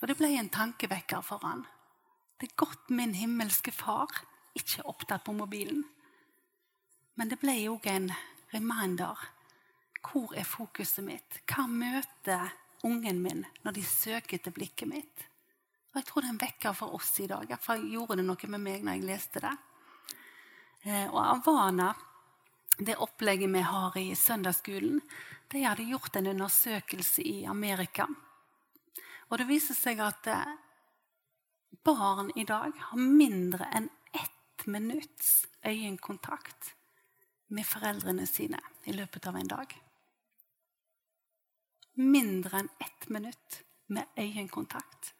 Og 0.00 0.08
det 0.08 0.16
ble 0.16 0.32
en 0.38 0.48
tankevekker 0.52 1.22
for 1.24 1.42
han. 1.44 1.66
Det 2.40 2.48
er 2.48 2.60
godt 2.62 2.92
min 2.96 3.12
himmelske 3.14 3.72
far 3.72 4.08
ikke 4.56 4.80
er 4.80 4.88
opptatt 4.88 5.24
på 5.26 5.34
mobilen. 5.36 5.84
Men 7.20 7.28
det 7.28 7.38
ble 7.42 7.54
òg 7.68 7.86
en 7.90 8.08
reminder. 8.54 9.18
Hvor 10.00 10.32
er 10.32 10.48
fokuset 10.48 11.04
mitt? 11.04 11.42
Hva 11.44 11.66
møter 11.68 12.48
ungen 12.88 13.20
min 13.20 13.44
når 13.62 13.76
de 13.76 13.84
søker 13.84 14.40
til 14.40 14.56
blikket 14.56 14.88
mitt? 14.88 15.29
Og 15.90 15.98
Jeg 15.98 16.06
tror 16.06 16.22
det 16.22 16.28
er 16.28 16.34
en 16.36 16.44
vekker 16.44 16.74
for 16.78 16.94
oss 16.94 17.10
i 17.20 17.26
dag. 17.26 17.48
Iallfall 17.50 17.82
gjorde 17.90 18.20
det 18.20 18.26
noe 18.28 18.50
med 18.54 18.62
meg 18.62 18.86
når 18.86 18.98
jeg 18.98 19.08
leste 19.08 19.42
det. 19.42 19.56
Eh, 20.86 21.08
og 21.10 21.18
Avana, 21.24 21.90
det 22.78 22.94
opplegget 23.02 23.50
vi 23.50 23.64
har 23.66 23.98
i 23.98 24.14
søndagsskolen, 24.14 25.00
de 25.50 25.64
hadde 25.66 25.88
gjort 25.90 26.16
en 26.16 26.30
undersøkelse 26.30 27.26
i 27.26 27.44
Amerika. 27.44 28.06
Og 29.28 29.38
det 29.38 29.48
viser 29.50 29.74
seg 29.74 29.98
at 30.06 30.30
eh, 30.30 30.54
barn 31.84 32.30
i 32.38 32.46
dag 32.46 32.70
har 32.86 33.02
mindre 33.02 33.66
enn 33.74 33.90
ett 34.14 34.66
minutts 34.70 35.46
øyekontakt 35.66 36.74
med 37.50 37.66
foreldrene 37.66 38.26
sine 38.30 38.62
i 38.86 38.94
løpet 38.94 39.26
av 39.26 39.36
en 39.36 39.54
dag. 39.58 39.72
Mindre 41.98 42.62
enn 42.62 42.76
ett 42.78 43.08
minutt 43.08 43.64
med 43.90 44.06
øyekontakt. 44.16 45.16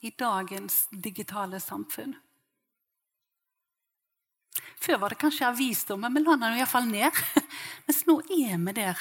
I 0.00 0.10
dagens 0.10 0.86
digitale 0.90 1.60
samfunn. 1.60 2.14
Før 4.78 5.00
var 5.02 5.12
det 5.12 5.18
kanskje 5.18 5.48
avisdom, 5.48 6.04
men 6.04 6.14
vi 6.14 6.22
la 6.22 6.36
den 6.38 6.58
iallfall 6.58 6.86
ned. 6.90 7.14
Mens 7.86 8.04
nå 8.06 8.20
er 8.22 8.54
vi 8.62 8.76
der. 8.78 9.00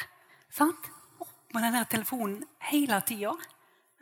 sant? 0.49 0.89
Opp 1.21 1.53
med 1.53 1.63
den 1.63 1.85
telefonen 1.85 2.41
hele 2.71 2.97
tida. 3.05 3.35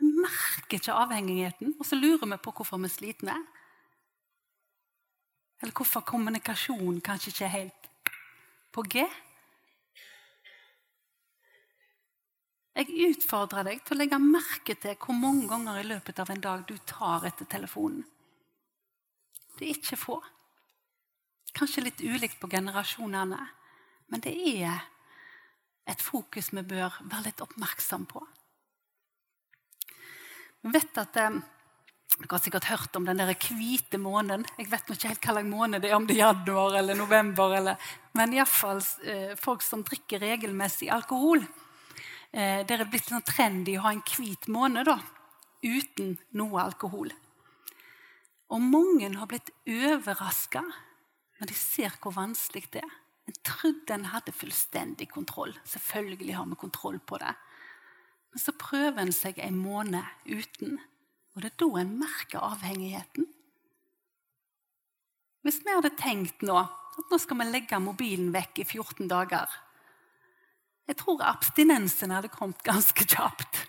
Vi 0.00 0.08
merker 0.08 0.78
ikke 0.78 0.96
avhengigheten, 0.96 1.74
og 1.78 1.86
så 1.86 1.96
lurer 1.96 2.26
vi 2.26 2.40
på 2.40 2.52
hvorfor 2.56 2.80
vi 2.80 2.88
er 2.88 2.94
slitne. 2.94 3.36
Eller 5.62 5.72
hvorfor 5.72 6.04
kommunikasjonen 6.04 7.00
kanskje 7.00 7.32
ikke 7.32 7.44
er 7.44 7.54
helt 7.54 7.90
på 8.72 8.84
G. 8.92 9.06
Jeg 12.76 12.92
utfordrer 13.08 13.64
deg 13.64 13.78
til 13.86 13.96
å 13.96 14.00
legge 14.02 14.18
merke 14.20 14.74
til 14.76 14.98
hvor 15.00 15.16
mange 15.16 15.46
ganger 15.48 15.78
i 15.80 15.86
løpet 15.88 16.18
av 16.20 16.32
en 16.32 16.42
dag 16.44 16.64
du 16.68 16.74
tar 16.84 17.24
etter 17.24 17.48
telefonen. 17.48 18.04
Det 19.56 19.64
er 19.64 19.78
ikke 19.78 19.96
få. 19.96 20.18
Kanskje 21.56 21.86
litt 21.86 22.02
ulikt 22.04 22.36
på 22.42 22.50
generasjonene, 22.52 23.40
men 24.12 24.24
det 24.24 24.34
er 24.36 24.84
et 25.88 26.02
fokus 26.04 26.52
vi 26.52 26.66
bør 26.68 27.00
være 27.08 27.30
litt 27.30 27.40
oppmerksom 27.40 28.04
på. 28.10 28.20
Vi 30.66 30.74
vet 30.74 31.00
at 31.00 31.22
eh, 31.22 31.44
Dere 32.16 32.32
har 32.32 32.40
sikkert 32.40 32.68
hørt 32.70 32.96
om 32.96 33.04
den 33.04 33.18
der 33.18 33.32
hvite 33.34 33.98
månen. 34.00 34.46
Jeg 34.56 34.70
vet 34.70 34.88
ikke 34.94 35.10
helt 35.10 35.26
hvilken 35.26 35.50
måned 35.50 35.82
det 35.84 35.90
er, 35.90 35.96
om 35.98 36.06
det 36.08 36.14
er 36.14 36.22
januar 36.22 36.78
eller 36.78 36.96
november. 36.96 37.52
Eller, 37.58 37.90
men 38.16 38.32
iallfall 38.32 38.80
eh, 39.04 39.34
folk 39.36 39.64
som 39.64 39.82
drikker 39.84 40.22
regelmessig 40.22 40.88
alkohol. 40.94 41.44
Eh, 42.36 42.66
det 42.68 42.76
er 42.76 42.84
blitt 42.84 43.08
sånn 43.08 43.24
trendy 43.24 43.78
å 43.78 43.86
ha 43.86 43.94
en 43.94 44.02
hvit 44.04 44.44
måned 44.52 44.84
da, 44.90 44.98
uten 45.64 46.18
noe 46.36 46.66
alkohol. 46.66 47.08
Og 48.52 48.60
mange 48.60 49.08
har 49.16 49.30
blitt 49.30 49.54
overraska 49.64 50.60
når 51.40 51.48
de 51.48 51.56
ser 51.56 51.96
hvor 52.02 52.12
vanskelig 52.18 52.66
det 52.74 52.82
er. 52.84 52.92
En 53.26 53.38
trodde 53.42 53.94
en 53.94 54.10
hadde 54.12 54.36
fullstendig 54.36 55.08
kontroll. 55.10 55.56
Selvfølgelig 55.66 56.36
har 56.36 56.46
vi 56.46 56.60
kontroll 56.60 57.00
på 57.00 57.18
det. 57.18 57.32
Men 58.30 58.42
så 58.44 58.52
prøver 58.54 59.00
en 59.02 59.16
seg 59.16 59.40
en 59.42 59.56
måned 59.58 60.04
uten. 60.28 60.76
Og 61.34 61.42
det 61.42 61.50
er 61.50 61.58
da 61.64 61.70
en 61.80 61.96
merker 61.98 62.44
avhengigheten. 62.52 63.26
Hvis 65.42 65.62
vi 65.64 65.72
hadde 65.72 65.96
tenkt 65.98 66.44
nå 66.44 66.60
at 66.60 67.10
nå 67.10 67.18
skal 67.22 67.40
vi 67.40 67.48
legge 67.48 67.80
mobilen 67.82 68.28
vekk 68.34 68.60
i 68.62 68.68
14 68.68 69.08
dager 69.10 69.50
Jeg 70.86 70.98
tror 71.00 71.22
abstinensen 71.26 72.14
hadde 72.14 72.30
kommet 72.30 72.62
ganske 72.66 73.06
kjapt. 73.10 73.64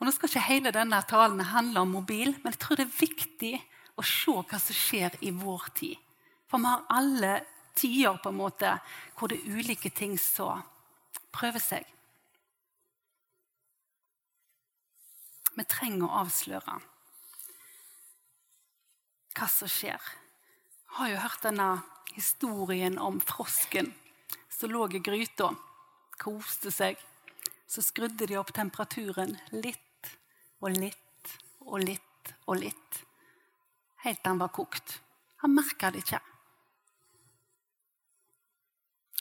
Og 0.00 0.06
Nå 0.08 0.12
skal 0.12 0.30
ikke 0.30 0.48
hele 0.48 0.72
denne 0.74 1.00
talen 1.08 1.40
handle 1.48 1.84
om 1.84 1.92
mobil, 1.98 2.32
men 2.42 2.52
jeg 2.52 2.60
tror 2.60 2.80
det 2.80 2.86
er 2.88 2.96
viktig 2.98 3.54
å 4.00 4.04
se 4.04 4.34
hva 4.34 4.60
som 4.60 4.76
skjer 4.76 5.18
i 5.24 5.32
vår 5.36 5.68
tid. 5.76 6.00
For 6.48 6.60
vi 6.60 6.68
har 6.68 6.86
alle 6.92 7.34
tider 7.76 8.18
på 8.22 8.32
en 8.32 8.40
måte 8.40 8.72
hvor 9.16 9.30
det 9.30 9.40
er 9.40 9.58
ulike 9.58 9.92
ting 9.94 10.16
som 10.20 10.64
prøver 11.34 11.62
seg. 11.62 11.84
Vi 15.54 15.64
trenger 15.70 16.08
å 16.08 16.22
avsløre 16.24 16.78
hva 19.34 19.48
som 19.50 19.70
skjer. 19.70 19.98
Jeg 19.98 20.96
har 20.98 21.10
jo 21.10 21.22
hørt 21.24 21.46
denne 21.46 21.68
historien 22.14 22.98
om 23.02 23.20
frosken 23.22 23.92
som 24.48 24.70
lå 24.70 24.86
i 24.92 25.00
gryta, 25.04 25.50
koste 26.18 26.72
seg. 26.72 26.98
Så 27.66 27.82
skrudde 27.82 28.26
de 28.26 28.36
opp 28.38 28.52
temperaturen 28.54 29.34
litt 29.52 30.12
og 30.60 30.76
litt 30.76 31.34
og 31.64 31.80
litt 31.82 32.34
og 32.46 32.60
litt. 32.60 33.00
Helt 34.04 34.20
til 34.20 34.30
han 34.34 34.40
var 34.42 34.52
kokt. 34.54 34.98
Han 35.42 35.54
merka 35.56 35.90
det 35.90 36.04
ikke. 36.04 36.20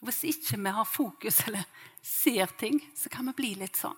Hvis 0.03 0.23
ikke 0.27 0.59
vi 0.59 0.71
har 0.75 0.87
fokus 0.87 1.39
eller 1.47 1.63
ser 2.03 2.51
ting, 2.59 2.81
så 2.95 3.09
kan 3.09 3.29
vi 3.31 3.37
bli 3.37 3.53
litt 3.61 3.79
sånn. 3.79 3.95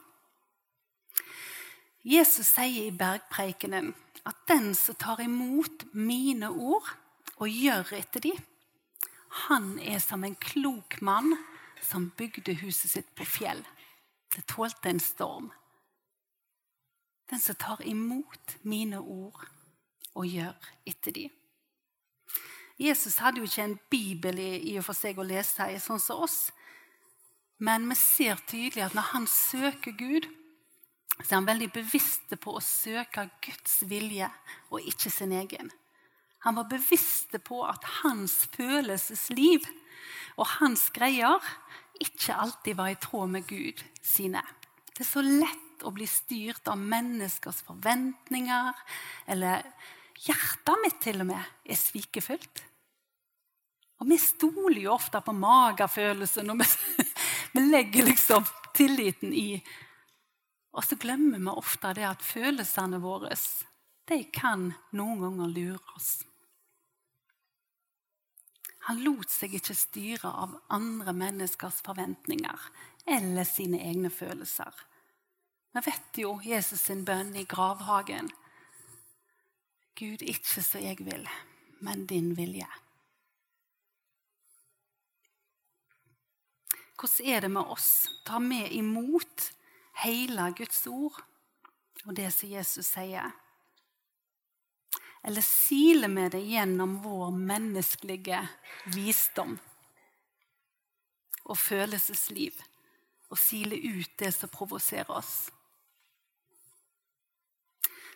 Jesus 2.05 2.51
sier 2.53 2.85
i 2.85 2.93
bergpreikenen 2.93 3.89
at 4.29 4.43
den 4.49 4.75
som 4.77 4.97
tar 5.01 5.23
imot 5.23 5.87
mine 5.97 6.51
ord 6.53 6.85
og 7.41 7.49
gjør 7.49 7.95
etter 7.97 8.21
de, 8.27 8.33
han 9.35 9.75
er 9.79 9.99
som 9.99 10.23
en 10.23 10.35
klok 10.35 11.01
mann 11.01 11.35
som 11.83 12.09
bygde 12.17 12.55
huset 12.61 12.91
sitt 12.91 13.09
på 13.15 13.27
fjell. 13.27 13.61
Det 14.35 14.45
tålte 14.47 14.89
en 14.89 14.99
storm. 14.99 15.51
Den 17.29 17.39
som 17.39 17.55
tar 17.55 17.81
imot 17.87 18.57
mine 18.61 18.99
ord 18.99 19.41
og 20.15 20.27
gjør 20.27 20.55
etter 20.87 21.15
de. 21.15 21.25
Jesus 22.79 23.17
hadde 23.23 23.39
jo 23.39 23.47
ikke 23.47 23.63
en 23.63 23.79
bibel 23.91 24.39
i, 24.39 24.51
i 24.71 24.77
og 24.79 24.85
for 24.87 24.97
seg 24.97 25.19
å 25.19 25.27
lese 25.27 25.67
i, 25.71 25.79
sånn 25.79 26.01
som 26.01 26.23
oss. 26.25 26.49
Men 27.57 27.87
vi 27.87 27.95
ser 27.99 28.41
tydelig 28.47 28.83
at 28.83 28.97
når 28.97 29.13
han 29.13 29.27
søker 29.31 29.95
Gud, 29.95 30.27
så 31.21 31.29
er 31.29 31.37
han 31.37 31.47
veldig 31.47 31.71
bevisst 31.75 32.35
på 32.43 32.57
å 32.57 32.63
søke 32.63 33.29
Guds 33.43 33.79
vilje 33.87 34.27
og 34.69 34.83
ikke 34.83 35.11
sin 35.13 35.31
egen. 35.35 35.71
Han 36.45 36.57
var 36.59 36.69
bevisst 36.69 37.35
på 37.43 37.63
at 37.65 37.85
hans 38.03 38.43
følelsesliv 38.53 39.65
og 40.37 40.47
hans 40.59 40.89
greier 40.93 41.41
ikke 42.01 42.35
alltid 42.35 42.77
var 42.77 42.91
i 42.91 42.99
tråd 43.01 43.31
med 43.33 43.47
Gud 43.49 43.81
sine. 44.03 44.43
Det 44.91 45.03
er 45.03 45.09
så 45.09 45.23
lett 45.25 45.85
å 45.85 45.91
bli 45.95 46.07
styrt 46.07 46.67
av 46.71 46.79
menneskers 46.79 47.63
forventninger. 47.67 48.71
Eller 49.31 49.63
hjertet 50.25 50.83
mitt 50.83 50.99
til 51.03 51.23
og 51.23 51.29
med 51.31 51.41
er 51.65 51.79
svikefullt. 51.79 52.63
Og 54.03 54.11
vi 54.11 54.19
stoler 54.19 54.81
jo 54.83 54.93
ofte 54.93 55.21
på 55.23 55.33
magefølelsen 55.35 56.51
når 56.51 56.61
vi, 56.61 56.69
vi 57.55 57.65
legger 57.71 58.11
liksom 58.11 58.45
tilliten 58.75 59.33
i 59.33 59.49
og 60.75 60.83
så 60.83 60.97
glemmer 60.99 61.39
vi 61.39 61.51
ofte 61.51 61.93
det 61.95 62.03
at 62.03 62.23
følelsene 62.25 62.99
våre 62.99 63.31
de 64.09 64.17
kan 64.35 64.67
noen 64.93 65.21
ganger 65.23 65.53
lure 65.53 65.95
oss. 65.95 66.09
Han 68.85 69.01
lot 69.01 69.31
seg 69.33 69.55
ikke 69.57 69.73
styre 69.73 70.29
av 70.29 70.59
andre 70.73 71.13
menneskers 71.17 71.79
forventninger 71.85 72.67
eller 73.09 73.47
sine 73.49 73.79
egne 73.81 74.11
følelser. 74.13 74.73
Vi 75.73 75.81
vet 75.87 76.19
jo 76.21 76.35
Jesus 76.45 76.85
sin 76.85 77.01
bønn 77.05 77.33
i 77.35 77.47
gravhagen. 77.49 78.29
Gud, 79.97 80.21
ikke 80.21 80.63
så 80.63 80.81
jeg 80.83 81.01
vil, 81.01 81.25
men 81.81 82.05
din 82.05 82.35
vilje. 82.37 82.67
Hvordan 86.95 87.31
er 87.33 87.41
det 87.41 87.51
med 87.51 87.73
oss? 87.73 87.89
Tar 88.25 88.39
vi 88.39 88.61
imot 88.77 89.49
hele 90.03 90.51
Guds 90.57 90.85
ord 90.87 91.17
og 92.05 92.15
det 92.15 92.29
som 92.33 92.49
Jesus 92.49 92.93
sier? 92.93 93.33
Eller 95.27 95.41
siler 95.41 96.07
vi 96.07 96.29
det 96.29 96.39
gjennom 96.39 96.99
vår 97.01 97.31
menneskelige 97.31 98.43
visdom 98.93 99.55
og 101.45 101.57
følelsesliv 101.57 102.59
og 103.33 103.39
siler 103.41 103.81
ut 103.81 104.11
det 104.21 104.29
som 104.35 104.51
provoserer 104.53 105.09
oss? 105.09 105.47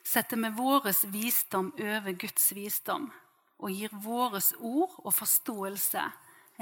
Setter 0.05 0.37
vi 0.37 0.53
vår 0.53 0.85
visdom 1.09 1.71
over 1.79 2.13
Guds 2.13 2.51
visdom 2.53 3.09
og 3.57 3.73
gir 3.73 3.97
våre 4.05 4.43
ord 4.59 4.93
og 5.01 5.13
forståelse 5.13 6.05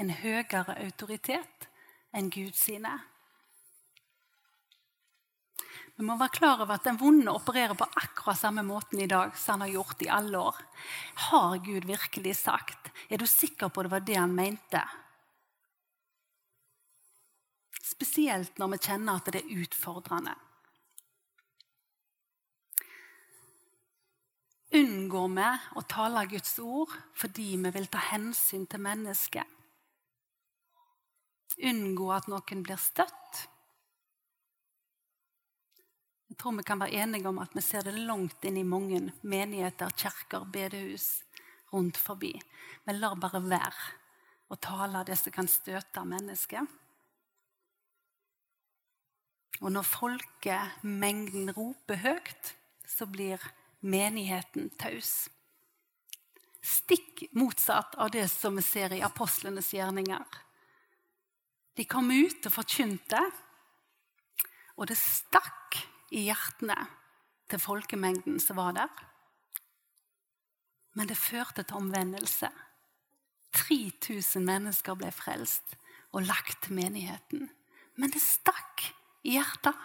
en 0.00 0.16
høyere 0.16 0.78
autoritet 0.80 1.68
enn 2.16 2.32
Gud 2.32 2.56
sine? 2.56 2.96
Vi 5.98 6.06
må 6.06 6.14
være 6.14 6.30
klar 6.30 6.60
over 6.62 6.76
at 6.76 6.84
den 6.86 6.98
vonde 7.00 7.32
opererer 7.34 7.74
på 7.74 7.86
akkurat 7.98 8.38
samme 8.38 8.62
måten 8.62 9.00
i 9.02 9.08
dag 9.10 9.32
som 9.34 9.56
han 9.56 9.64
har 9.66 9.72
gjort 9.80 10.04
i 10.06 10.10
alle 10.14 10.38
år. 10.38 10.60
Har 11.26 11.56
Gud 11.58 11.88
virkelig 11.90 12.36
sagt? 12.38 12.92
Er 13.10 13.18
du 13.18 13.26
sikker 13.26 13.66
på 13.66 13.82
det 13.82 13.90
var 13.90 14.04
det 14.06 14.14
han 14.14 14.36
mente? 14.36 14.84
Spesielt 17.82 18.62
når 18.62 18.76
vi 18.76 18.80
kjenner 18.86 19.18
at 19.18 19.32
det 19.34 19.42
er 19.42 19.58
utfordrende. 19.64 20.36
Unngår 24.78 25.28
vi 25.34 25.50
å 25.80 25.86
tale 25.90 26.26
Guds 26.30 26.56
ord 26.62 26.94
fordi 27.18 27.50
vi 27.58 27.74
vil 27.74 27.90
ta 27.90 28.06
hensyn 28.12 28.70
til 28.70 28.86
mennesket? 28.86 29.58
Unngå 31.58 32.12
at 32.14 32.30
noen 32.30 32.62
blir 32.62 32.78
støtt? 32.78 33.48
Tror 36.38 36.54
vi 36.54 36.62
kan 36.62 36.78
være 36.78 37.02
enige 37.02 37.28
om 37.28 37.40
at 37.42 37.54
vi 37.56 37.62
ser 37.66 37.82
det 37.82 37.96
langt 37.98 38.44
inn 38.46 38.60
i 38.60 38.66
mange 38.66 39.00
menigheter, 39.26 39.90
kirker, 39.98 40.46
bedehus 40.46 41.24
rundt 41.72 41.98
forbi. 41.98 42.30
Vi 42.86 42.94
lar 42.94 43.18
bare 43.18 43.40
være 43.42 43.88
å 44.48 44.58
tale 44.62 45.02
det 45.08 45.18
som 45.18 45.34
kan 45.34 45.50
støte 45.50 46.04
mennesket. 46.06 46.76
Og 49.58 49.74
når 49.74 49.88
folkemengden 49.90 51.50
roper 51.56 51.98
høyt, 52.04 52.54
så 52.86 53.08
blir 53.10 53.42
menigheten 53.82 54.70
taus. 54.78 55.26
Stikk 56.62 57.26
motsatt 57.34 57.98
av 57.98 58.14
det 58.14 58.28
som 58.30 58.54
vi 58.54 58.62
ser 58.62 58.94
i 58.94 59.02
apostlenes 59.02 59.72
gjerninger. 59.74 60.24
De 61.74 61.86
kom 61.86 62.10
ut 62.10 62.46
og 62.46 62.54
forkynte, 62.54 63.20
og 64.78 64.86
det 64.86 64.98
stakk 64.98 65.82
i 66.10 66.24
hjertene 66.28 66.76
til 67.48 67.60
folkemengden 67.62 68.38
som 68.42 68.58
var 68.60 68.74
der. 68.76 69.04
Men 70.96 71.08
det 71.10 71.18
førte 71.20 71.62
til 71.62 71.78
omvendelse. 71.78 72.50
3000 73.54 74.44
mennesker 74.44 74.96
ble 74.98 75.10
frelst 75.14 75.76
og 76.12 76.26
lagt 76.28 76.64
til 76.64 76.76
menigheten. 76.78 77.48
Men 77.98 78.12
det 78.14 78.22
stakk 78.22 78.84
i 79.26 79.36
hjertet. 79.36 79.76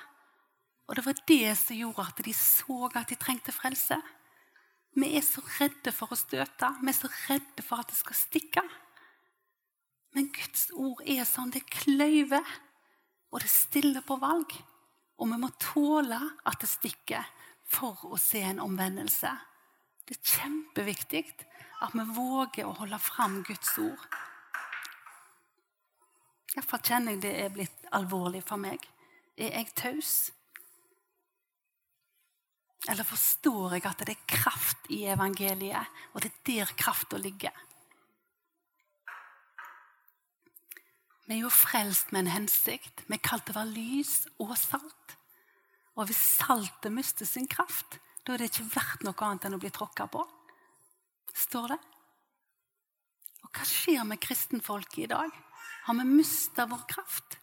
Og 0.88 0.98
det 0.98 1.06
var 1.06 1.22
det 1.28 1.56
som 1.58 1.80
gjorde 1.80 2.08
at 2.10 2.26
de 2.26 2.34
så 2.36 2.90
at 2.94 3.10
de 3.10 3.20
trengte 3.20 3.56
frelse. 3.56 3.98
Vi 4.94 5.10
er 5.18 5.24
så 5.26 5.42
redde 5.58 5.94
for 5.96 6.14
å 6.14 6.20
støte. 6.20 6.70
Vi 6.82 6.92
er 6.92 6.98
så 6.98 7.10
redde 7.28 7.66
for 7.66 7.82
at 7.82 7.90
det 7.90 7.98
skal 7.98 8.20
stikke. 8.20 8.64
Men 10.14 10.30
Guds 10.34 10.68
ord 10.78 11.02
er 11.10 11.26
sånn 11.26 11.54
det 11.54 11.64
kløyver, 11.66 12.46
og 13.34 13.42
det 13.42 13.50
stiller 13.50 14.06
på 14.06 14.20
valg. 14.22 14.54
Og 15.22 15.30
vi 15.30 15.40
må 15.40 15.50
tåle 15.62 16.20
at 16.20 16.62
det 16.62 16.70
stikker 16.72 17.26
for 17.70 18.06
å 18.10 18.20
se 18.20 18.42
en 18.44 18.62
omvendelse. 18.64 19.32
Det 20.04 20.18
er 20.18 20.32
kjempeviktig 20.36 21.24
at 21.84 21.96
vi 21.96 22.06
våger 22.16 22.68
å 22.68 22.76
holde 22.82 23.00
fram 23.02 23.42
Guds 23.48 23.76
ord. 23.82 24.08
Iallfall 26.54 26.84
kjenner 26.86 27.16
jeg 27.16 27.24
det 27.24 27.34
er 27.42 27.54
blitt 27.54 27.86
alvorlig 27.98 28.44
for 28.46 28.62
meg. 28.62 28.84
Er 29.34 29.56
jeg 29.58 29.74
taus? 29.78 30.14
Eller 32.92 33.08
forstår 33.08 33.78
jeg 33.78 33.86
at 33.88 34.04
det 34.04 34.14
er 34.14 34.28
kraft 34.28 34.90
i 34.92 35.06
evangeliet, 35.10 36.02
og 36.14 36.22
det 36.22 36.34
er 36.34 36.42
der 36.50 36.74
krafta 36.78 37.18
ligger? 37.18 37.56
Vi 41.34 41.40
er 41.40 41.48
jo 41.48 41.50
frelst 41.50 42.12
med 42.14 42.28
en 42.28 42.36
hensikt. 42.36 43.00
Vi 43.08 43.16
er 43.16 43.22
kalt 43.26 43.48
til 43.48 43.56
å 43.56 43.64
være 43.64 43.74
lys 43.74 44.28
og 44.44 44.52
salt. 44.54 45.14
Og 45.98 46.06
hvis 46.06 46.20
saltet 46.38 46.94
mister 46.94 47.26
sin 47.26 47.48
kraft, 47.50 47.98
da 48.22 48.36
er 48.36 48.44
det 48.44 48.52
ikke 48.52 48.68
verdt 48.76 49.02
noe 49.02 49.26
annet 49.26 49.48
enn 49.50 49.56
å 49.58 49.60
bli 49.64 49.72
tråkka 49.74 50.06
på. 50.14 50.22
Står 51.34 51.74
det? 51.74 51.80
Og 53.42 53.50
hva 53.50 53.66
skjer 53.66 54.06
med 54.06 54.22
kristenfolket 54.22 55.08
i 55.08 55.10
dag? 55.10 55.34
Har 55.88 55.98
vi 55.98 56.06
mista 56.06 56.68
vår 56.70 56.86
kraft? 56.94 57.40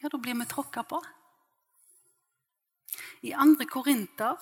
Ja, 0.00 0.08
da 0.08 0.16
blir 0.16 0.40
vi 0.40 0.48
tråkka 0.48 0.88
på. 0.88 1.02
I 3.28 3.36
2. 3.36 3.68
Korinter 3.68 4.40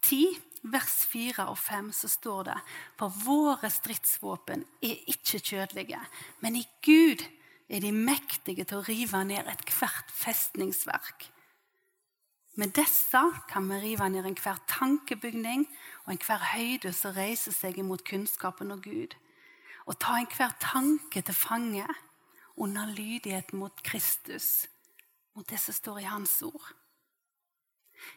10, 0.00 0.42
vers 0.62 1.02
4 1.10 1.46
og 1.50 1.58
5, 1.58 1.92
så 1.92 2.08
står 2.08 2.42
det 2.50 2.58
For 2.98 3.12
våre 3.24 3.70
stridsvåpen 3.70 4.64
er 4.82 5.04
ikke 5.10 5.40
kjødelige, 5.42 6.00
men 6.40 6.56
i 6.56 6.66
Gud 6.84 7.24
er 7.72 7.80
de 7.80 7.92
mektige 7.92 8.66
til 8.68 8.80
å 8.80 8.86
rive 8.86 9.22
ned 9.24 9.48
ethvert 9.50 10.10
festningsverk. 10.12 11.30
Med 12.60 12.74
disse 12.76 13.20
kan 13.48 13.68
vi 13.70 13.78
rive 13.80 14.10
ned 14.12 14.26
enhver 14.28 14.60
tankebygning 14.68 15.64
og 16.04 16.12
enhver 16.12 16.42
høyde 16.52 16.92
som 16.92 17.14
reiser 17.16 17.54
seg 17.56 17.78
imot 17.80 18.04
kunnskapen 18.04 18.74
og 18.74 18.84
Gud, 18.84 19.16
og 19.88 19.96
ta 19.98 20.18
enhver 20.20 20.52
tanke 20.60 21.24
til 21.24 21.34
fange 21.34 21.86
under 22.60 22.92
lydighet 22.92 23.54
mot 23.56 23.82
Kristus, 23.82 24.66
mot 25.32 25.48
det 25.48 25.58
som 25.62 25.74
står 25.74 26.02
i 26.02 26.10
Hans 26.10 26.36
ord. 26.44 26.74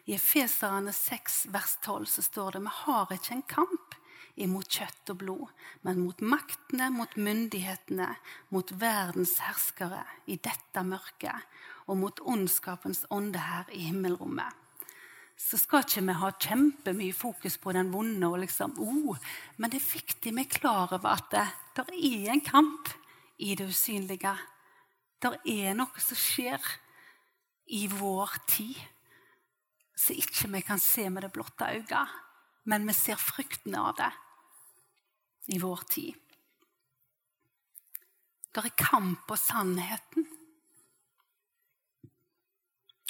I 0.05 0.15
Efeserane 0.17 0.93
6, 0.93 1.45
vers 1.53 1.77
12 1.81 2.09
så 2.17 2.25
står 2.25 2.57
det 2.57 2.65
vi 2.65 2.73
har 2.85 3.13
ikke 3.15 3.37
en 3.37 3.47
kamp 3.49 3.95
imot 4.35 4.67
kjøtt 4.67 5.11
og 5.13 5.19
blod, 5.21 5.63
men 5.87 6.01
mot 6.03 6.19
maktene, 6.23 6.89
mot 6.91 7.15
myndighetene, 7.15 8.09
mot 8.51 8.73
verdens 8.81 9.37
herskere 9.45 10.03
i 10.27 10.35
dette 10.35 10.83
mørket 10.83 11.55
og 11.87 11.99
mot 12.01 12.19
ondskapens 12.25 13.05
ånde 13.13 13.41
her 13.41 13.69
i 13.71 13.87
himmelrommet. 13.87 14.51
Så 15.35 15.59
skal 15.59 15.83
ikke 15.83 16.03
vi 16.07 16.15
ha 16.15 16.31
kjempemye 16.31 17.15
fokus 17.15 17.57
på 17.59 17.73
den 17.75 17.91
vonde, 17.91 18.27
og 18.27 18.39
liksom, 18.43 18.77
oh, 18.79 19.17
men 19.59 19.71
det 19.71 19.81
er 19.81 19.89
viktig 19.89 20.31
vi 20.35 20.45
er 20.45 20.51
klar 20.51 20.93
over 20.95 21.11
at 21.11 21.31
det, 21.31 21.45
det 21.75 21.85
er 21.91 22.31
en 22.31 22.43
kamp 22.43 22.91
i 23.43 23.55
det 23.55 23.67
usynlige. 23.67 24.31
Det 25.19 25.33
er 25.51 25.75
noe 25.75 26.03
som 26.03 26.19
skjer 26.19 26.63
i 27.75 27.85
vår 27.91 28.37
tid 28.47 28.79
som 29.95 30.19
ikke 30.19 30.51
vi 30.51 30.61
kan 30.67 30.81
se 30.81 31.07
med 31.09 31.23
det 31.23 31.31
blotte 31.35 31.67
øyet, 31.71 32.15
men 32.65 32.87
vi 32.87 32.93
ser 32.97 33.19
fruktene 33.21 33.79
av 33.79 33.95
det 33.99 34.11
i 35.55 35.59
vår 35.61 35.83
tid. 35.89 36.13
Det 38.55 38.63
er 38.63 38.75
kamp 38.79 39.25
på 39.27 39.35
sannheten. 39.35 40.27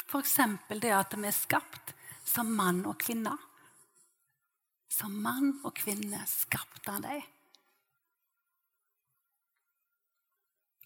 F.eks. 0.06 0.38
det 0.82 0.94
at 0.94 1.14
vi 1.18 1.28
er 1.30 1.36
skapt 1.36 1.94
som 2.26 2.50
mann 2.58 2.82
og 2.90 2.98
kvinne. 3.02 3.36
Som 4.90 5.18
mann 5.22 5.60
og 5.64 5.76
kvinne 5.78 6.22
skapte 6.30 6.94
han 6.94 7.06
deg. 7.06 7.26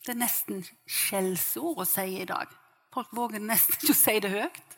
Det 0.04 0.16
er 0.16 0.20
nesten 0.24 0.64
skjellsord 0.90 1.84
å 1.84 1.88
si 1.88 2.08
i 2.18 2.28
dag. 2.28 2.52
Folk 2.92 3.12
våger 3.16 3.44
nesten 3.44 3.78
ikke 3.78 3.94
å 3.94 4.00
si 4.00 4.16
det 4.24 4.32
høyt. 4.34 4.68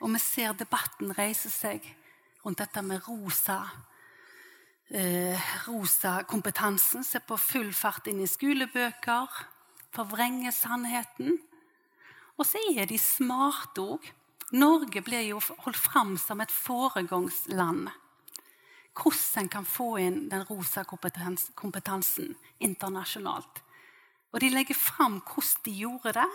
Og 0.00 0.12
vi 0.12 0.20
ser 0.20 0.56
debatten 0.58 1.14
reise 1.16 1.50
seg 1.52 1.84
rundt 2.44 2.60
dette 2.60 2.82
med 2.84 3.04
rosa 3.08 3.62
eh, 4.88 5.40
rosa 5.66 6.22
kompetansen 6.28 7.04
som 7.04 7.20
er 7.20 7.26
på 7.26 7.38
full 7.40 7.72
fart 7.74 8.06
inn 8.10 8.20
i 8.22 8.30
skolebøker, 8.30 9.42
forvrenger 9.96 10.54
sannheten. 10.54 11.38
Og 12.36 12.44
så 12.46 12.60
er 12.76 12.88
de 12.88 12.98
smarte 13.00 13.82
òg. 13.82 14.10
Norge 14.54 15.02
blir 15.02 15.24
jo 15.26 15.40
holdt 15.64 15.80
fram 15.80 16.14
som 16.20 16.40
et 16.40 16.52
foregangsland. 16.52 17.88
Hvordan 18.96 19.42
en 19.42 19.48
kan 19.52 19.66
få 19.68 19.96
inn 20.00 20.28
den 20.30 20.44
rosa 20.48 20.84
kompetansen 20.86 22.36
internasjonalt. 22.60 23.62
Og 24.32 24.40
de 24.40 24.52
legger 24.52 24.78
fram 24.78 25.18
hvordan 25.20 25.64
de 25.64 25.74
gjorde 25.82 26.14
det. 26.16 26.28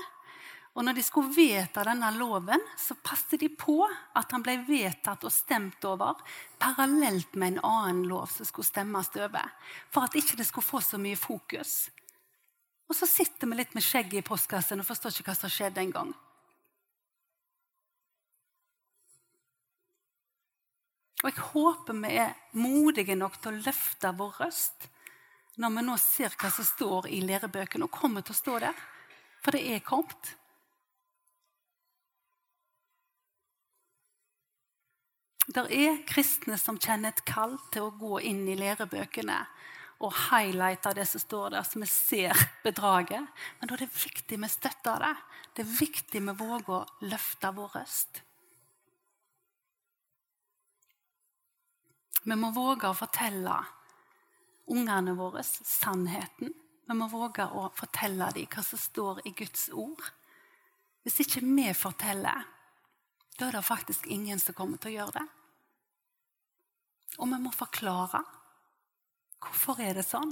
Og 0.72 0.86
når 0.88 0.96
de 0.96 1.04
skulle 1.04 1.34
vedta 1.36 1.84
denne 1.84 2.14
loven, 2.16 2.62
så 2.80 2.96
passet 3.04 3.42
de 3.42 3.50
på 3.52 3.82
at 3.84 4.32
han 4.32 4.44
ble 4.44 4.56
vedtatt 4.64 5.26
og 5.28 5.34
stemt 5.36 5.84
over 5.84 6.22
parallelt 6.62 7.36
med 7.36 7.58
en 7.58 7.66
annen 7.68 8.06
lov 8.08 8.30
som 8.32 8.48
skulle 8.48 8.70
stemmes 8.70 9.12
over. 9.20 9.52
For 9.92 10.08
at 10.08 10.16
ikke 10.16 10.40
det 10.40 10.48
skulle 10.48 10.70
få 10.70 10.80
så 10.86 11.00
mye 11.02 11.20
fokus. 11.20 11.90
Og 12.88 12.96
så 12.96 13.08
sitter 13.08 13.52
vi 13.52 13.60
litt 13.60 13.76
med 13.76 13.84
skjegget 13.84 14.22
i 14.22 14.28
postkassen 14.28 14.80
og 14.80 14.88
forstår 14.88 15.20
ikke 15.20 15.34
hva 15.34 15.38
som 15.42 15.52
skjedde 15.52 15.84
en 15.84 15.94
gang. 15.96 16.16
Og 21.22 21.30
jeg 21.30 21.48
håper 21.52 22.00
vi 22.02 22.16
er 22.18 22.34
modige 22.58 23.16
nok 23.20 23.38
til 23.42 23.52
å 23.52 23.64
løfte 23.68 24.16
vår 24.18 24.40
røst 24.42 24.88
når 25.62 25.74
vi 25.76 25.84
nå 25.86 25.96
ser 26.02 26.34
hva 26.40 26.50
som 26.50 26.66
står 26.66 27.10
i 27.12 27.20
lærebøkene, 27.28 27.86
og 27.86 27.94
kommer 27.94 28.24
til 28.26 28.34
å 28.34 28.40
stå 28.40 28.54
der. 28.64 28.78
For 29.44 29.54
det 29.54 29.66
er 29.68 29.84
kommet. 29.86 30.32
Det 35.52 35.68
er 35.76 36.04
kristne 36.08 36.56
som 36.60 36.78
kjenner 36.80 37.12
et 37.12 37.26
kall 37.28 37.58
til 37.74 37.90
å 37.90 37.96
gå 38.00 38.22
inn 38.30 38.46
i 38.48 38.56
lærebøkene 38.56 39.40
og 40.02 40.14
highlighte 40.30 40.94
det 40.98 41.06
som 41.10 41.22
står 41.22 41.54
der, 41.54 41.66
så 41.68 41.80
vi 41.82 41.90
ser 41.90 42.38
bedraget. 42.64 43.28
Men 43.60 43.70
da 43.70 43.76
er 43.76 43.84
det 43.84 43.92
viktig 43.94 44.40
vi 44.42 44.50
støtter 44.50 45.04
det. 45.04 45.16
Det 45.56 45.66
er 45.66 45.74
viktig 45.82 46.22
vi 46.24 46.36
våger 46.40 46.72
å 46.78 47.08
løfte 47.12 47.52
vår 47.58 47.76
røst. 47.76 48.22
Vi 52.24 52.38
må 52.38 52.52
våge 52.54 52.90
å 52.90 52.98
fortelle 52.98 53.58
ungene 54.72 55.18
våre 55.18 55.44
sannheten. 55.44 56.54
Vi 56.88 56.98
må 56.98 57.10
våge 57.12 57.46
å 57.46 57.68
fortelle 57.76 58.30
dem 58.36 58.50
hva 58.50 58.64
som 58.66 58.80
står 58.80 59.24
i 59.28 59.36
Guds 59.38 59.68
ord. 59.74 60.02
Hvis 61.04 61.22
ikke 61.26 61.44
vi 61.44 61.68
forteller, 61.74 62.46
da 63.38 63.48
er 63.48 63.58
det 63.58 63.66
faktisk 63.66 64.08
ingen 64.08 64.40
som 64.40 64.56
kommer 64.58 64.78
til 64.78 64.94
å 64.94 64.98
gjøre 65.00 65.20
det. 65.20 65.28
Og 67.20 67.28
vi 67.28 67.42
må 67.42 67.52
forklare. 67.56 68.22
Hvorfor 69.42 69.82
er 69.84 69.98
det 69.98 70.06
sånn? 70.08 70.32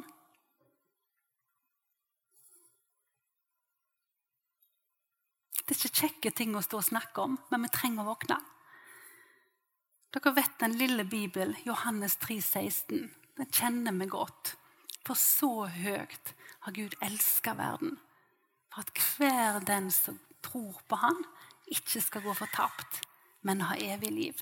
Det 5.59 5.75
er 5.75 5.83
ikke 5.85 6.01
kjekke 6.01 6.31
ting 6.33 6.55
å 6.57 6.63
stå 6.65 6.79
og 6.79 6.87
snakke 6.87 7.25
om, 7.27 7.35
men 7.51 7.65
vi 7.65 7.69
trenger 7.73 8.01
å 8.01 8.13
våkne. 8.13 8.39
Dere 10.09 10.31
vet 10.33 10.55
den 10.57 10.73
lille 10.79 11.03
Bibelen, 11.05 11.53
Johannes 11.67 12.15
3, 12.23 12.39
16. 12.41 13.03
Den 13.37 13.51
kjenner 13.53 13.93
vi 13.99 14.07
godt. 14.09 14.55
For 15.05 15.17
så 15.17 15.67
høyt 15.69 16.33
har 16.65 16.73
Gud 16.73 16.95
elska 17.05 17.53
verden. 17.57 17.99
For 18.73 18.81
at 18.81 19.03
hver 19.17 19.59
den 19.65 19.91
som 19.93 20.17
tror 20.45 20.81
på 20.89 20.97
Han, 21.03 21.21
ikke 21.69 22.01
skal 22.01 22.25
gå 22.25 22.33
fortapt, 22.33 23.03
men 23.45 23.61
ha 23.69 23.77
evig 23.77 24.09
liv. 24.09 24.41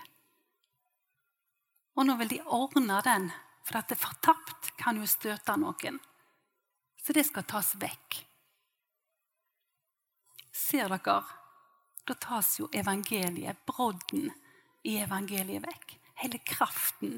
Og 1.98 2.06
nå 2.06 2.16
vil 2.20 2.36
de 2.36 2.44
ordne 2.54 3.02
den, 3.06 3.32
for 3.66 3.80
at 3.80 3.90
det 3.90 4.00
fortapt 4.00 4.72
kan 4.80 5.00
jo 5.00 5.08
støte 5.10 5.58
noen. 5.60 5.98
Så 7.02 7.16
det 7.16 7.26
skal 7.28 7.46
tas 7.50 7.74
vekk. 7.82 8.20
Ser 10.54 10.94
dere? 10.94 11.22
Da 12.08 12.16
tas 12.16 12.54
jo 12.60 12.70
evangeliet, 12.72 13.66
brodden 13.68 14.30
i 14.88 14.96
evangeliet, 15.02 15.66
vekk. 15.66 15.98
Hele 16.22 16.40
kraften 16.46 17.18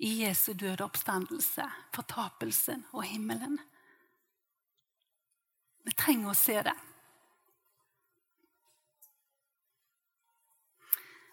i 0.00 0.14
Jesu 0.22 0.54
døde 0.56 0.86
oppstandelse, 0.86 1.66
fortapelsen 1.94 2.86
og 2.96 3.04
himmelen. 3.04 3.58
Vi 5.84 5.92
trenger 5.92 6.32
å 6.32 6.38
se 6.38 6.56
det. 6.64 6.76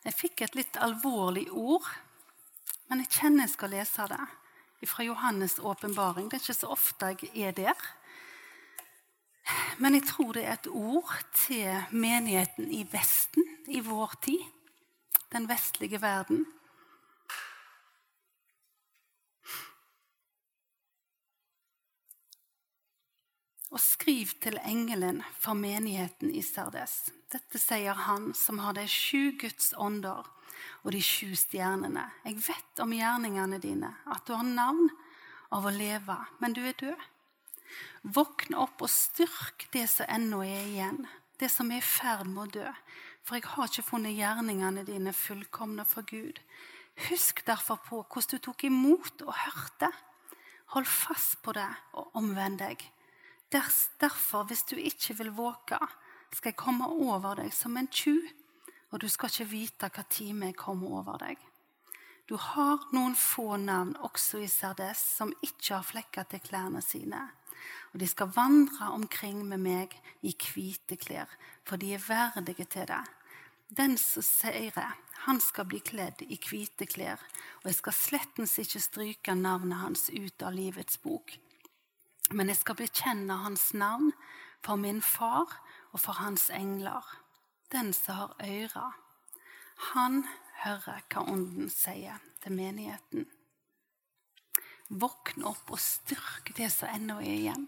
Jeg 0.08 0.15
fikk 0.15 0.41
et 0.46 0.54
litt 0.56 0.78
alvorlig 0.80 1.50
ord, 1.52 1.84
men 2.88 3.02
jeg 3.04 3.10
kjenner 3.17 3.43
jeg 3.43 3.52
skal 3.58 3.74
lese 3.76 4.06
det. 4.08 4.26
Fra 4.88 5.04
Johannes' 5.04 5.58
åpenbaring. 5.60 6.30
Det 6.30 6.38
er 6.38 6.43
ikke 6.46 6.54
så 6.56 6.70
ofte 6.72 7.10
jeg 7.12 7.50
er 7.50 7.56
der. 7.58 7.88
Men 9.84 9.98
jeg 9.98 10.06
tror 10.08 10.32
det 10.38 10.46
er 10.46 10.56
et 10.56 10.70
ord 10.72 11.12
til 11.36 11.67
menigheten 11.91 12.70
i 12.72 12.86
Vesten, 12.88 13.43
i 13.67 13.82
vår 13.84 14.15
tid, 14.24 14.46
den 15.34 15.50
vestlige 15.50 16.00
verden. 16.00 16.46
Og 23.68 23.82
skriv 23.84 24.32
til 24.40 24.56
engelen 24.64 25.20
for 25.40 25.58
menigheten 25.58 26.32
i 26.32 26.42
Sardes. 26.46 27.10
Dette 27.32 27.60
sier 27.60 27.98
han 28.08 28.32
som 28.38 28.62
har 28.64 28.78
de 28.78 28.86
sju 28.88 29.34
Guds 29.40 29.74
ånder 29.76 30.24
og 30.84 30.94
de 30.96 31.02
sju 31.04 31.34
stjernene. 31.36 32.06
Jeg 32.24 32.40
vet 32.48 32.82
om 32.84 32.94
gjerningene 32.96 33.60
dine, 33.62 33.92
at 34.08 34.24
du 34.28 34.34
har 34.38 34.48
navn 34.48 34.88
av 35.54 35.68
å 35.68 35.74
leve, 35.74 36.16
men 36.40 36.56
du 36.56 36.64
er 36.64 36.78
død. 36.80 37.06
Våkn 38.16 38.56
opp 38.56 38.82
og 38.86 38.92
styrk 38.92 39.68
det 39.74 39.84
som 39.92 40.08
ennå 40.16 40.42
er 40.46 40.64
igjen, 40.70 41.04
det 41.42 41.52
som 41.52 41.72
er 41.72 41.82
i 41.82 41.86
ferd 41.86 42.28
med 42.30 42.46
å 42.46 42.52
dø. 42.62 42.74
For 43.28 43.36
jeg 43.36 43.50
har 43.52 43.68
ikke 43.68 43.90
funnet 43.90 44.16
gjerningene 44.16 44.86
dine 44.88 45.12
fullkomne 45.12 45.84
for 45.86 46.08
Gud. 46.08 46.40
Husk 47.10 47.44
derfor 47.46 47.82
på 47.84 48.00
hvordan 48.02 48.40
du 48.40 48.46
tok 48.48 48.64
imot 48.70 49.26
og 49.28 49.36
hørte. 49.36 49.92
Hold 50.74 50.88
fast 50.88 51.42
på 51.44 51.52
det 51.56 51.68
og 52.00 52.16
omvend 52.18 52.64
deg. 52.64 52.88
Derfor, 53.52 54.44
hvis 54.44 54.64
du 54.68 54.76
ikke 54.76 55.16
vil 55.18 55.32
våke, 55.32 55.80
skal 56.34 56.52
jeg 56.52 56.60
komme 56.60 56.88
over 56.88 57.38
deg 57.40 57.54
som 57.56 57.78
en 57.80 57.88
tjuv, 57.88 58.26
og 58.92 59.00
du 59.00 59.08
skal 59.12 59.32
ikke 59.32 59.52
vite 59.52 59.90
hva 59.92 60.04
time 60.12 60.50
jeg 60.50 60.60
kommer 60.60 61.00
over 61.00 61.22
deg. 61.22 61.40
Du 62.28 62.36
har 62.36 62.84
noen 62.92 63.16
få 63.16 63.56
navn 63.62 63.94
også 64.04 64.42
i 64.44 64.50
Sardes 64.52 65.00
som 65.16 65.32
ikke 65.40 65.78
har 65.78 65.88
flekker 65.88 66.28
til 66.28 66.44
klærne 66.44 66.82
sine. 66.84 67.22
Og 67.94 68.02
de 68.02 68.08
skal 68.08 68.34
vandre 68.36 68.92
omkring 68.92 69.46
med 69.48 69.64
meg 69.64 69.96
i 70.28 70.34
hvite 70.36 71.00
klær, 71.00 71.32
for 71.64 71.80
de 71.80 71.94
er 71.96 72.04
verdige 72.04 72.68
til 72.68 72.88
det. 72.92 73.04
Den 73.72 73.96
som 74.00 74.24
seirer, 74.24 74.96
han 75.24 75.40
skal 75.44 75.68
bli 75.72 75.80
kledd 75.80 76.22
i 76.28 76.36
hvite 76.36 76.86
klær, 76.88 77.24
og 77.64 77.72
jeg 77.72 77.80
skal 77.80 77.96
slettens 77.96 78.60
ikke 78.60 78.84
stryke 78.84 79.36
navnet 79.36 79.80
hans 79.82 80.10
ut 80.12 80.44
av 80.44 80.56
livets 80.56 81.00
bok. 81.04 81.32
Men 82.32 82.52
jeg 82.52 82.60
skal 82.60 82.80
bekjenne 82.80 83.40
hans 83.44 83.72
navn 83.74 84.12
for 84.66 84.80
min 84.80 85.02
far 85.02 85.48
og 85.94 86.02
for 86.04 86.20
hans 86.20 86.50
engler. 86.52 87.06
Den 87.72 87.94
som 87.94 88.16
har 88.16 88.36
øyre, 88.44 88.92
han 89.94 90.24
hører 90.63 91.04
hva 91.12 91.24
Ånden 91.28 91.70
sier 91.72 92.22
til 92.44 92.56
menigheten. 92.58 93.28
Våkn 94.88 95.44
opp 95.48 95.74
og 95.76 95.82
styrk 95.84 96.54
det 96.58 96.70
som 96.72 96.92
ennå 96.94 97.20
er 97.20 97.34
igjen. 97.34 97.68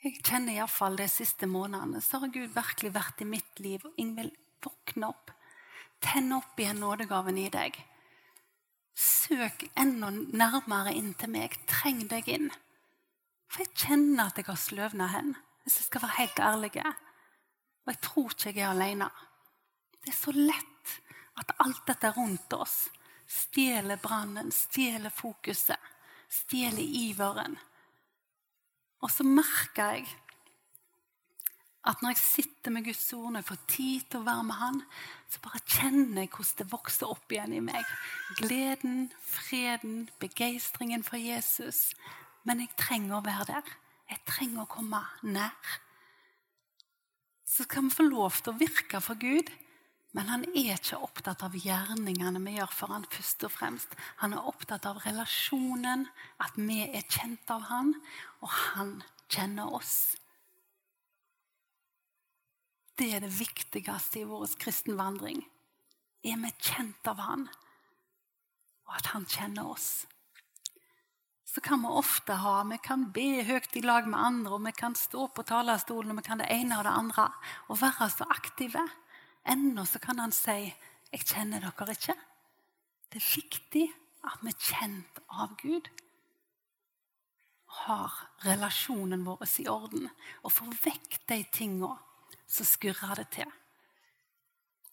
Jeg 0.00 0.22
kjenner 0.24 0.56
iallfall 0.56 0.96
de 0.96 1.04
siste 1.12 1.44
månedene 1.44 2.00
så 2.00 2.22
har 2.22 2.32
Gud 2.32 2.54
virkelig 2.54 2.94
vært 2.94 3.20
i 3.20 3.28
mitt 3.28 3.60
liv. 3.60 3.84
Og 3.84 3.98
Ingvild, 4.00 4.32
våkne 4.64 5.10
opp. 5.12 5.32
Tenn 6.00 6.32
opp 6.32 6.56
igjen 6.60 6.80
nådegaven 6.80 7.36
i 7.36 7.50
deg. 7.52 7.76
Søk 8.96 9.66
enda 9.76 10.08
nærmere 10.10 10.94
inn 10.96 11.12
til 11.20 11.34
meg. 11.36 11.58
Treng 11.68 12.06
deg 12.08 12.32
inn. 12.32 12.48
For 13.50 13.64
jeg 13.64 13.74
kjenner 13.74 14.28
at 14.28 14.38
jeg 14.38 14.46
har 14.46 14.58
sløvna 14.60 15.08
hen, 15.10 15.34
hvis 15.64 15.80
jeg 15.80 15.88
skal 15.88 16.04
være 16.04 16.18
helt 16.20 16.42
ærlig. 16.46 16.70
Og 16.84 17.90
jeg 17.92 18.00
tror 18.06 18.34
ikke 18.36 18.54
jeg 18.54 18.66
er 18.66 18.74
alene. 18.74 19.10
Det 20.00 20.12
er 20.12 20.18
så 20.20 20.34
lett 20.36 20.94
at 21.40 21.54
alt 21.64 21.82
dette 21.88 22.12
rundt 22.14 22.54
oss 22.56 22.84
stjeler 23.30 24.00
brannen, 24.02 24.50
stjeler 24.54 25.12
fokuset, 25.14 25.78
stjeler 26.30 26.82
iveren. 26.82 27.56
Og 29.00 29.10
så 29.10 29.24
merker 29.26 29.96
jeg 29.96 30.08
at 31.88 32.02
når 32.02 32.12
jeg 32.12 32.20
sitter 32.20 32.74
med 32.74 32.84
Guds 32.84 33.06
ord, 33.16 33.30
når 33.32 33.40
jeg 33.40 33.48
får 33.48 33.60
tid 33.72 34.08
til 34.10 34.20
å 34.20 34.26
være 34.26 34.46
med 34.50 34.58
Han, 34.60 34.80
så 35.32 35.40
bare 35.46 35.62
kjenner 35.64 36.26
jeg 36.26 36.32
hvordan 36.34 36.58
det 36.58 36.66
vokser 36.74 37.12
opp 37.14 37.32
igjen 37.32 37.54
i 37.56 37.62
meg. 37.64 37.94
Gleden, 38.42 39.06
freden, 39.24 40.02
begeistringen 40.20 41.06
for 41.06 41.16
Jesus. 41.16 41.94
Men 42.48 42.62
jeg 42.64 42.74
trenger 42.78 43.18
å 43.18 43.24
være 43.24 43.48
der. 43.52 43.72
Jeg 44.10 44.24
trenger 44.26 44.64
å 44.64 44.70
komme 44.70 45.00
nær. 45.22 45.74
Så 47.46 47.66
kan 47.70 47.88
vi 47.88 47.96
få 47.98 48.06
lov 48.06 48.38
til 48.40 48.54
å 48.54 48.60
virke 48.60 49.02
for 49.04 49.18
Gud 49.20 49.50
men 50.16 50.26
han 50.26 50.42
er 50.58 50.74
ikke 50.74 50.98
opptatt 51.06 51.44
av 51.46 51.54
gjerningene 51.54 52.40
vi 52.42 52.56
gjør 52.56 52.72
for 52.74 52.90
han 52.94 53.06
først 53.12 53.44
og 53.46 53.52
fremst. 53.54 53.92
Han 54.22 54.34
er 54.34 54.48
opptatt 54.50 54.88
av 54.90 54.98
relasjonen, 55.04 56.08
at 56.42 56.58
vi 56.58 56.80
er 56.82 57.06
kjent 57.06 57.52
av 57.54 57.68
han, 57.68 57.94
og 58.42 58.50
han 58.50 58.96
kjenner 59.30 59.70
oss. 59.78 60.16
Det 62.98 63.06
er 63.14 63.22
det 63.22 63.30
viktigste 63.32 64.20
i 64.20 64.26
vår 64.28 64.50
kristenvandring. 64.60 65.44
Er 66.26 66.42
vi 66.42 66.50
kjent 66.58 67.06
av 67.08 67.22
han, 67.22 67.46
og 68.88 68.98
at 68.98 69.14
han 69.14 69.30
kjenner 69.30 69.70
oss? 69.70 69.92
Så 71.50 71.60
kan 71.60 71.82
vi 71.82 71.88
ofte 71.88 72.34
ha 72.38 72.62
Vi 72.62 72.78
kan 72.78 73.08
be 73.12 73.42
høyt 73.42 73.74
i 73.76 73.82
lag 73.82 74.06
med 74.06 74.20
andre, 74.20 74.54
og 74.54 74.64
vi 74.64 74.72
kan 74.72 74.94
stå 74.94 75.26
på 75.34 75.42
talerstolen, 75.42 76.12
og 76.12 76.20
vi 76.20 76.26
kan 76.28 76.38
det 76.38 76.50
ene 76.54 76.78
og 76.78 76.84
det 76.86 76.92
andre, 76.94 77.26
og 77.68 77.80
være 77.80 78.10
så 78.10 78.26
aktive. 78.30 78.84
Ennå 79.48 79.84
så 79.84 79.98
kan 79.98 80.18
han 80.18 80.32
si 80.32 80.74
'Jeg 81.12 81.26
kjenner 81.26 81.60
dere 81.60 81.90
ikke'. 81.90 82.18
Det 83.10 83.18
er 83.18 83.34
viktig 83.34 83.92
at 84.24 84.38
vi 84.42 84.48
er 84.48 84.60
kjent 84.60 85.18
av 85.28 85.56
Gud. 85.56 85.88
Har 87.66 88.12
relasjonen 88.44 89.24
vår 89.24 89.42
i 89.58 89.66
orden 89.66 90.10
og 90.44 90.52
får 90.52 90.84
vekk 90.84 91.18
de 91.28 91.44
tinga 91.52 91.96
som 92.46 92.66
skurrer 92.66 93.14
det 93.14 93.28
til. 93.30 93.50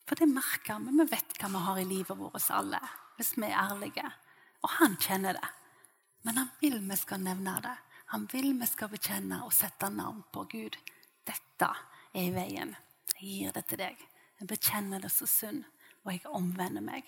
For 0.07 0.15
det 0.15 0.27
merker 0.27 0.79
vi. 0.79 0.91
Vi 0.97 1.11
vet 1.11 1.37
hva 1.37 1.47
vi 1.47 1.65
har 1.65 1.77
i 1.77 1.83
livet 1.83 2.17
vårt 2.17 2.49
alle, 2.49 2.79
hvis 3.15 3.37
vi 3.37 3.45
er 3.45 3.71
ærlige. 3.71 4.11
Og 4.63 4.69
han 4.69 4.97
kjenner 4.97 5.33
det. 5.33 5.49
Men 6.27 6.37
han 6.37 6.49
vil 6.59 6.81
vi 6.83 6.95
skal 6.99 7.21
nevne 7.23 7.53
det. 7.63 7.77
Han 8.11 8.25
vil 8.27 8.49
vi 8.59 8.67
skal 8.67 8.89
bekjenne 8.91 9.37
og 9.45 9.53
sette 9.55 9.87
navn 9.87 10.25
på 10.35 10.41
Gud. 10.51 10.75
Dette 11.23 11.69
er 12.11 12.19
i 12.19 12.33
veien. 12.35 12.73
Jeg 13.13 13.29
gir 13.29 13.55
det 13.55 13.63
til 13.69 13.79
deg. 13.79 14.01
Jeg 14.41 14.49
bekjenner 14.49 14.99
det 14.99 15.13
så 15.13 15.23
synd, 15.23 15.63
og 16.03 16.11
jeg 16.11 16.27
omvender 16.35 16.83
meg. 16.83 17.07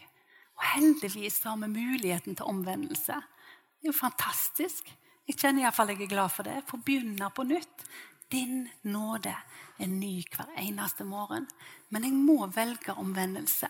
Og 0.55 0.63
heldigvis 0.71 1.41
har 1.43 1.59
vi 1.59 1.67
muligheten 1.67 2.39
til 2.39 2.47
omvendelse. 2.47 3.19
Det 3.19 3.89
er 3.89 3.91
jo 3.91 3.97
fantastisk. 3.99 4.87
Jeg 5.27 5.35
kjenner 5.35 5.65
iallfall 5.65 5.91
jeg 5.91 6.05
er 6.07 6.13
glad 6.15 6.31
for 6.31 6.47
det. 6.47 6.63
Få 6.71 6.79
begynne 6.79 7.27
på 7.35 7.43
nytt. 7.51 7.87
Din 8.31 8.69
nåde 8.87 9.35
er 9.35 9.95
ny 9.99 10.13
hver 10.31 10.55
eneste 10.63 11.03
morgen. 11.03 11.51
Men 11.91 12.07
jeg 12.07 12.15
må 12.15 12.47
velge 12.55 12.95
omvendelse. 12.95 13.67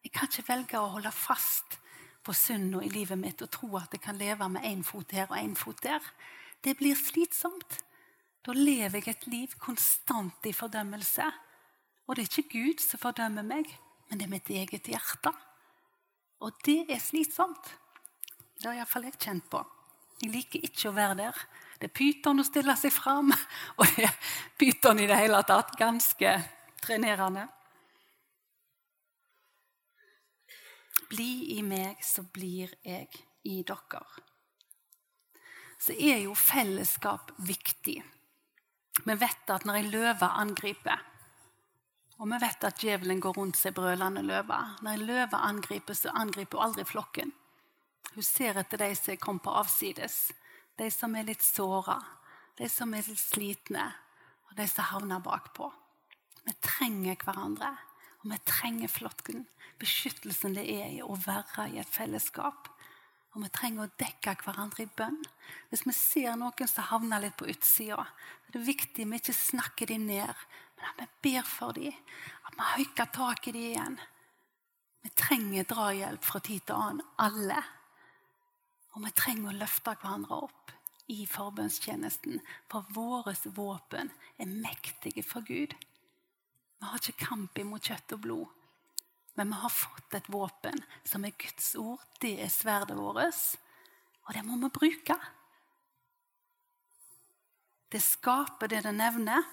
Jeg 0.00 0.16
kan 0.16 0.32
ikke 0.32 0.54
velge 0.54 0.80
å 0.80 0.94
holde 0.96 1.12
fast 1.12 1.82
på 2.26 2.34
sunda 2.34 2.82
i 2.82 2.90
livet 2.90 3.18
mitt 3.18 3.42
og 3.44 3.50
tro 3.54 3.70
at 3.78 3.92
jeg 3.94 4.02
kan 4.02 4.18
leve 4.18 4.48
med 4.50 4.66
én 4.66 4.82
fot 4.84 5.12
her 5.14 5.30
og 5.30 5.38
én 5.38 5.54
fot 5.58 5.78
der. 5.84 6.02
Det 6.64 6.74
blir 6.78 6.98
slitsomt. 6.98 7.78
Da 8.42 8.54
lever 8.54 8.98
jeg 8.98 9.14
et 9.14 9.26
liv 9.30 9.54
konstant 9.62 10.46
i 10.46 10.54
fordømmelse. 10.54 11.26
Og 12.06 12.16
det 12.16 12.24
er 12.24 12.30
ikke 12.30 12.58
Gud 12.58 12.82
som 12.82 13.02
fordømmer 13.02 13.46
meg, 13.46 13.70
men 14.08 14.18
det 14.18 14.26
er 14.26 14.34
mitt 14.34 14.50
eget 14.50 14.90
hjerte. 14.90 15.32
Og 16.42 16.54
det 16.66 16.84
er 16.90 17.02
slitsomt. 17.02 17.72
Det 18.56 18.68
har 18.68 18.78
iallfall 18.78 19.08
jeg 19.08 19.18
kjent 19.18 19.48
på. 19.50 19.62
Jeg 20.22 20.32
liker 20.32 20.62
ikke 20.64 20.90
å 20.90 20.96
være 20.96 21.18
der. 21.18 21.40
Det 21.76 21.90
er 21.90 21.96
pyton 21.98 22.40
å 22.40 22.46
stille 22.46 22.76
seg 22.80 22.94
fram, 22.94 23.34
og 23.78 23.96
det 23.96 24.06
er 24.08 24.32
pyton 24.58 25.02
i 25.02 25.08
det 25.10 25.18
hele 25.18 25.42
tatt. 25.46 25.74
Ganske 25.78 26.38
trenerende. 26.82 27.46
Bli 31.10 31.56
i 31.56 31.62
meg, 31.62 32.00
så 32.02 32.22
blir 32.22 32.72
jeg 32.84 33.08
i 33.46 33.60
dere. 33.66 34.02
Så 35.78 35.92
er 35.92 36.24
jo 36.24 36.34
fellesskap 36.34 37.34
viktig. 37.46 37.98
Vi 39.06 39.14
vet 39.20 39.52
at 39.52 39.66
når 39.68 39.82
ei 39.82 39.90
løve 39.90 40.30
angriper 40.40 41.04
og 42.16 42.30
vi 42.30 42.38
vet 42.40 42.64
at 42.64 42.80
djevelen 42.80 43.20
går 43.20 43.34
rundt 43.36 43.58
seg 43.60 43.74
brølende 43.76 44.22
løve. 44.24 44.56
Når 44.80 44.92
en 44.92 45.06
løve 45.08 45.40
angriper, 45.48 45.96
så 45.96 46.14
angriper 46.16 46.58
hun 46.58 46.70
aldri 46.70 46.86
flokken. 46.88 47.32
Hun 48.14 48.24
ser 48.24 48.56
etter 48.56 48.80
de 48.80 48.94
som 48.96 49.18
kom 49.20 49.40
på 49.44 49.52
avsides, 49.52 50.30
de 50.80 50.88
som 50.92 51.16
er 51.16 51.26
litt 51.28 51.44
såra, 51.44 51.98
de 52.56 52.68
som 52.72 52.94
er 52.96 53.04
litt 53.04 53.20
slitne, 53.20 53.90
og 54.48 54.56
de 54.56 54.68
som 54.70 54.88
havner 54.94 55.20
bakpå. 55.20 55.68
Vi 56.46 56.54
trenger 56.64 57.20
hverandre, 57.20 57.74
og 58.22 58.30
vi 58.32 58.40
trenger 58.48 58.92
flokken. 58.92 59.44
Beskyttelsen 59.80 60.56
det 60.56 60.64
er 60.72 60.88
i 60.94 61.02
å 61.04 61.16
være 61.20 61.68
i 61.74 61.80
et 61.82 61.92
fellesskap. 61.92 62.70
Og 63.36 63.42
vi 63.44 63.52
trenger 63.52 63.84
å 63.84 63.94
dekke 64.00 64.32
hverandre 64.40 64.86
i 64.86 64.92
bønn. 64.96 65.18
Hvis 65.68 65.84
vi 65.84 65.92
ser 65.92 66.38
noen 66.40 66.70
som 66.70 66.88
havner 66.88 67.20
litt 67.20 67.36
på 67.36 67.48
utsida, 67.52 68.06
er 68.46 68.54
det 68.54 68.64
viktig 68.64 69.04
vi 69.04 69.20
ikke 69.20 69.36
snakker 69.36 69.90
dem 69.92 70.06
ned, 70.08 70.44
men 70.76 70.88
at 70.88 71.02
vi 71.02 71.08
ber 71.28 71.44
for 71.44 71.76
dem. 71.76 71.92
At 72.48 72.56
vi 72.56 72.70
høyker 72.72 73.12
tak 73.12 73.50
i 73.50 73.56
dem 73.56 73.66
igjen. 73.70 73.98
Vi 75.04 75.12
trenger 75.14 75.68
drahjelp 75.68 76.24
fra 76.24 76.40
tid 76.40 76.64
til 76.66 76.80
annen, 76.80 77.04
alle. 77.20 77.60
Og 78.96 79.04
vi 79.04 79.12
trenger 79.20 79.52
å 79.52 79.58
løfte 79.60 79.92
hverandre 80.00 80.40
opp 80.48 80.72
i 81.12 81.20
forbønnstjenesten, 81.28 82.40
for 82.72 82.88
våre 82.96 83.36
våpen 83.54 84.08
er 84.40 84.48
mektige 84.50 85.22
for 85.22 85.44
Gud. 85.46 85.76
Vi 85.76 86.88
har 86.88 86.98
ikke 86.98 87.28
kamp 87.28 87.60
imot 87.60 87.92
kjøtt 87.92 88.16
og 88.16 88.24
blod. 88.24 88.55
Men 89.36 89.52
vi 89.52 89.60
har 89.60 89.72
fått 89.72 90.14
et 90.16 90.28
våpen 90.32 90.80
som 91.04 91.24
er 91.28 91.36
Guds 91.36 91.74
ord. 91.76 92.02
Det 92.20 92.38
er 92.40 92.52
sverdet 92.52 92.96
vårt. 92.96 93.56
Og 94.26 94.34
det 94.34 94.44
må 94.46 94.56
vi 94.64 94.72
bruke. 94.72 95.16
Det 97.92 98.02
skaper 98.02 98.70
det 98.72 98.82
det 98.82 98.94
nevner, 98.96 99.44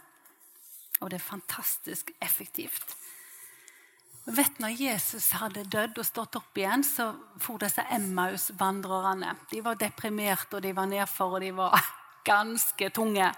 og 1.00 1.12
det 1.12 1.19
er 1.19 1.26
fantastisk 1.26 2.10
effektivt. 2.24 2.96
vet 4.26 4.60
Når 4.60 4.80
Jesus 4.80 5.30
hadde 5.38 5.65
dødd 5.67 6.00
og 6.00 6.08
stått 6.08 6.38
opp 6.39 6.58
igjen, 6.58 6.84
så 6.84 7.12
for 7.43 7.62
disse 7.62 7.84
Emmaus-vandrerne. 7.91 9.36
De 9.52 9.62
var 9.62 9.78
deprimerte, 9.78 10.58
og 10.58 10.63
de 10.63 10.74
var 10.74 10.88
nedfor, 10.89 11.36
og 11.36 11.43
de 11.43 11.52
var 11.52 11.78
ganske 12.32 12.89
tunge. 12.89 13.30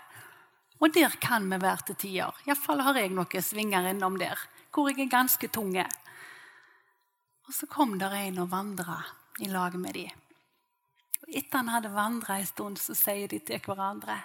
Og 0.80 0.94
der 0.94 1.18
kan 1.20 1.50
vi 1.50 1.60
være 1.62 1.90
til 1.90 1.96
tider. 1.96 2.42
Iallfall 2.46 2.84
har 2.86 3.00
jeg 3.00 3.12
noen 3.16 3.44
svinger 3.44 3.90
innom 3.92 4.20
der 4.22 4.40
hvor 4.76 4.90
jeg 4.92 5.06
er 5.06 5.12
ganske 5.12 5.48
tunge. 5.48 5.86
Og 7.46 7.54
så 7.54 7.68
kom 7.70 7.98
der 8.02 8.14
en 8.18 8.42
og 8.42 8.52
vandra 8.52 9.00
i 9.40 9.50
lag 9.52 9.76
med 9.78 9.94
dem. 9.98 10.22
Etter 11.28 11.62
han 11.62 11.72
hadde 11.74 11.94
vandra 11.94 12.40
en 12.40 12.50
stund, 12.50 12.78
så 12.78 12.94
sier 12.98 13.30
de 13.30 13.40
til 13.42 13.62
hverandre 13.66 14.20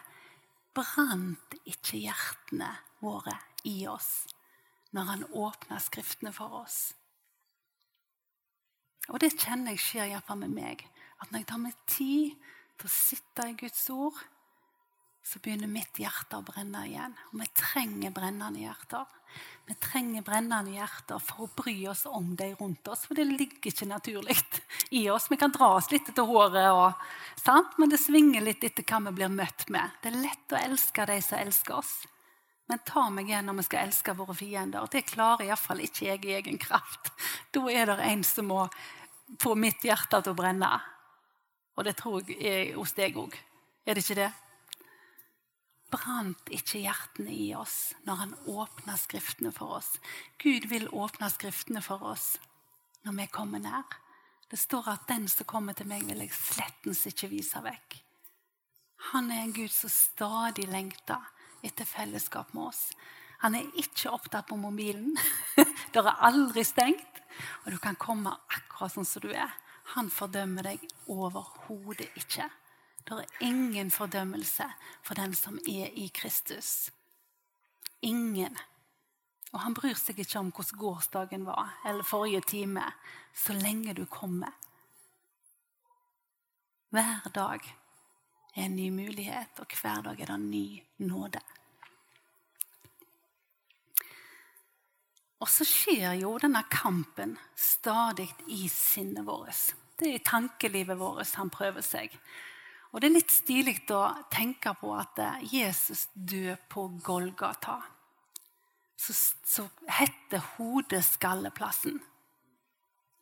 Brant 0.77 1.57
ikke 1.67 1.99
hjertene 1.99 2.69
våre 3.03 3.35
i 3.67 3.83
oss 3.91 4.29
når 4.95 5.09
han 5.09 5.25
åpna 5.35 5.79
Skriftene 5.83 6.33
for 6.35 6.61
oss? 6.63 6.79
Og 9.11 9.19
det 9.23 9.33
kjenner 9.35 9.75
jeg 9.75 9.83
skjer 9.83 10.13
iallfall 10.13 10.39
med 10.45 10.55
meg. 10.55 10.85
At 11.23 11.31
når 11.31 11.43
jeg 11.43 11.49
tar 11.51 11.63
meg 11.63 11.81
tid 11.91 12.51
til 12.79 12.87
å 12.87 12.95
sitte 12.95 13.47
i 13.51 13.57
Guds 13.59 13.83
ord, 13.91 14.19
så 15.31 15.39
begynner 15.39 15.71
mitt 15.71 15.99
hjerte 16.03 16.41
å 16.41 16.43
brenne 16.43 16.83
igjen. 16.89 17.13
Og 17.31 17.39
vi 17.39 17.47
trenger 17.55 18.11
brennende 18.11 18.65
hjerter. 18.65 19.05
Vi 19.69 19.77
trenger 19.79 20.25
brennende 20.27 20.73
hjerter 20.75 21.21
for 21.23 21.45
å 21.45 21.53
bry 21.55 21.75
oss 21.93 22.03
om 22.11 22.33
de 22.35 22.49
rundt 22.59 22.89
oss. 22.91 23.05
For 23.07 23.15
det 23.15 23.29
ligger 23.29 23.71
ikke 23.71 23.87
naturlig 23.87 24.35
i 24.99 25.05
oss. 25.15 25.29
Vi 25.31 25.39
kan 25.39 25.55
dra 25.55 25.69
oss 25.77 25.93
litt 25.93 26.11
etter 26.11 26.27
håret, 26.27 26.73
og, 26.75 27.63
men 27.79 27.95
det 27.95 28.03
svinger 28.03 28.43
litt 28.43 28.67
etter 28.67 28.83
hva 28.83 29.05
vi 29.07 29.15
blir 29.21 29.31
møtt 29.31 29.69
med. 29.71 29.95
Det 30.03 30.11
er 30.11 30.19
lett 30.27 30.57
å 30.57 30.59
elske 30.65 31.07
de 31.13 31.21
som 31.23 31.39
elsker 31.39 31.79
oss. 31.79 31.95
Men 32.67 32.83
ta 32.87 33.07
meg 33.15 33.31
igjen 33.31 33.47
når 33.47 33.63
vi 33.63 33.69
skal 33.71 33.87
elske 33.87 34.19
våre 34.19 34.35
fiender. 34.35 34.91
Det 34.91 35.07
klarer 35.15 35.47
iallfall 35.47 35.87
ikke 35.87 36.11
jeg 36.11 36.27
i 36.27 36.37
egen 36.43 36.59
kraft. 36.59 37.15
Da 37.55 37.63
er 37.71 37.95
det 37.95 38.01
en 38.11 38.27
som 38.27 38.51
må 38.51 38.67
få 39.39 39.55
mitt 39.55 39.87
hjerte 39.87 40.25
til 40.25 40.35
å 40.35 40.43
brenne. 40.43 40.75
Og 41.79 41.87
det 41.87 41.95
tror 42.03 42.27
jeg 42.35 42.73
hos 42.75 42.99
deg 42.99 43.19
òg. 43.19 43.39
Er 43.87 43.95
det 43.95 44.03
ikke 44.03 44.25
det? 44.25 44.33
Brant 45.91 46.51
ikke 46.55 46.83
hjertene 46.85 47.33
i 47.35 47.51
oss 47.59 47.93
når 48.07 48.21
han 48.23 48.37
åpna 48.51 48.97
Skriftene 49.01 49.53
for 49.55 49.81
oss. 49.81 49.95
Gud 50.43 50.69
vil 50.71 50.89
åpne 50.89 51.31
Skriftene 51.33 51.83
for 51.85 52.03
oss 52.13 52.37
når 53.07 53.17
vi 53.17 53.27
kommer 53.33 53.63
nær. 53.63 53.99
Det 54.51 54.59
står 54.59 54.89
at 54.89 55.07
'den 55.09 55.29
som 55.29 55.47
kommer 55.47 55.73
til 55.73 55.87
meg, 55.87 56.07
vil 56.07 56.19
jeg 56.19 56.35
slettens 56.35 57.07
ikke 57.07 57.31
vise 57.31 57.59
vekk'. 57.63 58.03
Han 59.13 59.31
er 59.31 59.43
en 59.43 59.53
Gud 59.53 59.71
som 59.73 59.91
stadig 59.91 60.67
lengter 60.69 61.23
etter 61.63 61.85
fellesskap 61.85 62.55
med 62.55 62.63
oss. 62.63 62.91
Han 63.41 63.55
er 63.55 63.71
ikke 63.81 64.11
opptatt 64.11 64.47
på 64.47 64.57
mobilen. 64.57 65.17
det 65.93 66.03
er 66.03 66.25
aldri 66.27 66.65
stengt. 66.65 67.23
Og 67.65 67.73
du 67.73 67.79
kan 67.79 67.97
komme 67.97 68.35
akkurat 68.53 68.93
sånn 68.93 69.09
som 69.09 69.23
du 69.25 69.31
er. 69.33 69.53
Han 69.95 70.11
fordømmer 70.13 70.63
deg 70.63 70.85
overhodet 71.09 72.11
ikke. 72.21 72.51
Det 73.09 73.19
er 73.19 73.47
ingen 73.47 73.91
fordømmelse 73.91 74.67
for 75.03 75.19
den 75.19 75.35
som 75.35 75.59
er 75.69 75.91
i 75.99 76.09
Kristus. 76.15 76.91
Ingen. 78.03 78.57
Og 79.53 79.61
han 79.61 79.75
bryr 79.75 79.97
seg 79.99 80.21
ikke 80.23 80.39
om 80.39 80.53
hvordan 80.55 80.79
gårsdagen 80.79 81.47
var 81.49 81.73
eller 81.87 82.07
forrige 82.07 82.43
time, 82.47 82.85
så 83.35 83.57
lenge 83.57 83.95
du 83.99 84.05
kommer. 84.07 84.55
Hver 86.91 87.31
dag 87.35 87.67
er 88.55 88.65
en 88.65 88.77
ny 88.77 88.91
mulighet, 88.91 89.59
og 89.59 89.67
hver 89.81 90.03
dag 90.03 90.21
er 90.21 90.31
det 90.31 90.37
en 90.37 90.51
ny 90.51 90.83
nåde. 91.07 91.43
Og 95.41 95.49
så 95.49 95.65
skjer 95.65 96.19
jo 96.21 96.35
denne 96.43 96.63
kampen 96.69 97.37
stadig 97.57 98.29
i 98.53 98.67
sinnet 98.69 99.25
vårt. 99.27 99.71
Det 99.97 100.09
er 100.09 100.19
i 100.19 100.25
tankelivet 100.25 100.99
vårt 101.01 101.37
han 101.39 101.53
prøver 101.53 101.85
seg. 101.85 102.13
Og 102.91 103.01
Det 103.01 103.07
er 103.07 103.15
litt 103.15 103.33
stilig 103.33 103.77
å 103.95 104.03
tenke 104.33 104.73
på 104.81 104.91
at 104.99 105.19
eh, 105.23 105.43
Jesus 105.53 106.09
døde 106.15 106.57
på 106.69 106.89
Golgata. 107.05 107.79
Så, 108.99 109.15
så 109.47 109.69
hette 109.89 110.41
hodeskalleplassen. 110.57 112.01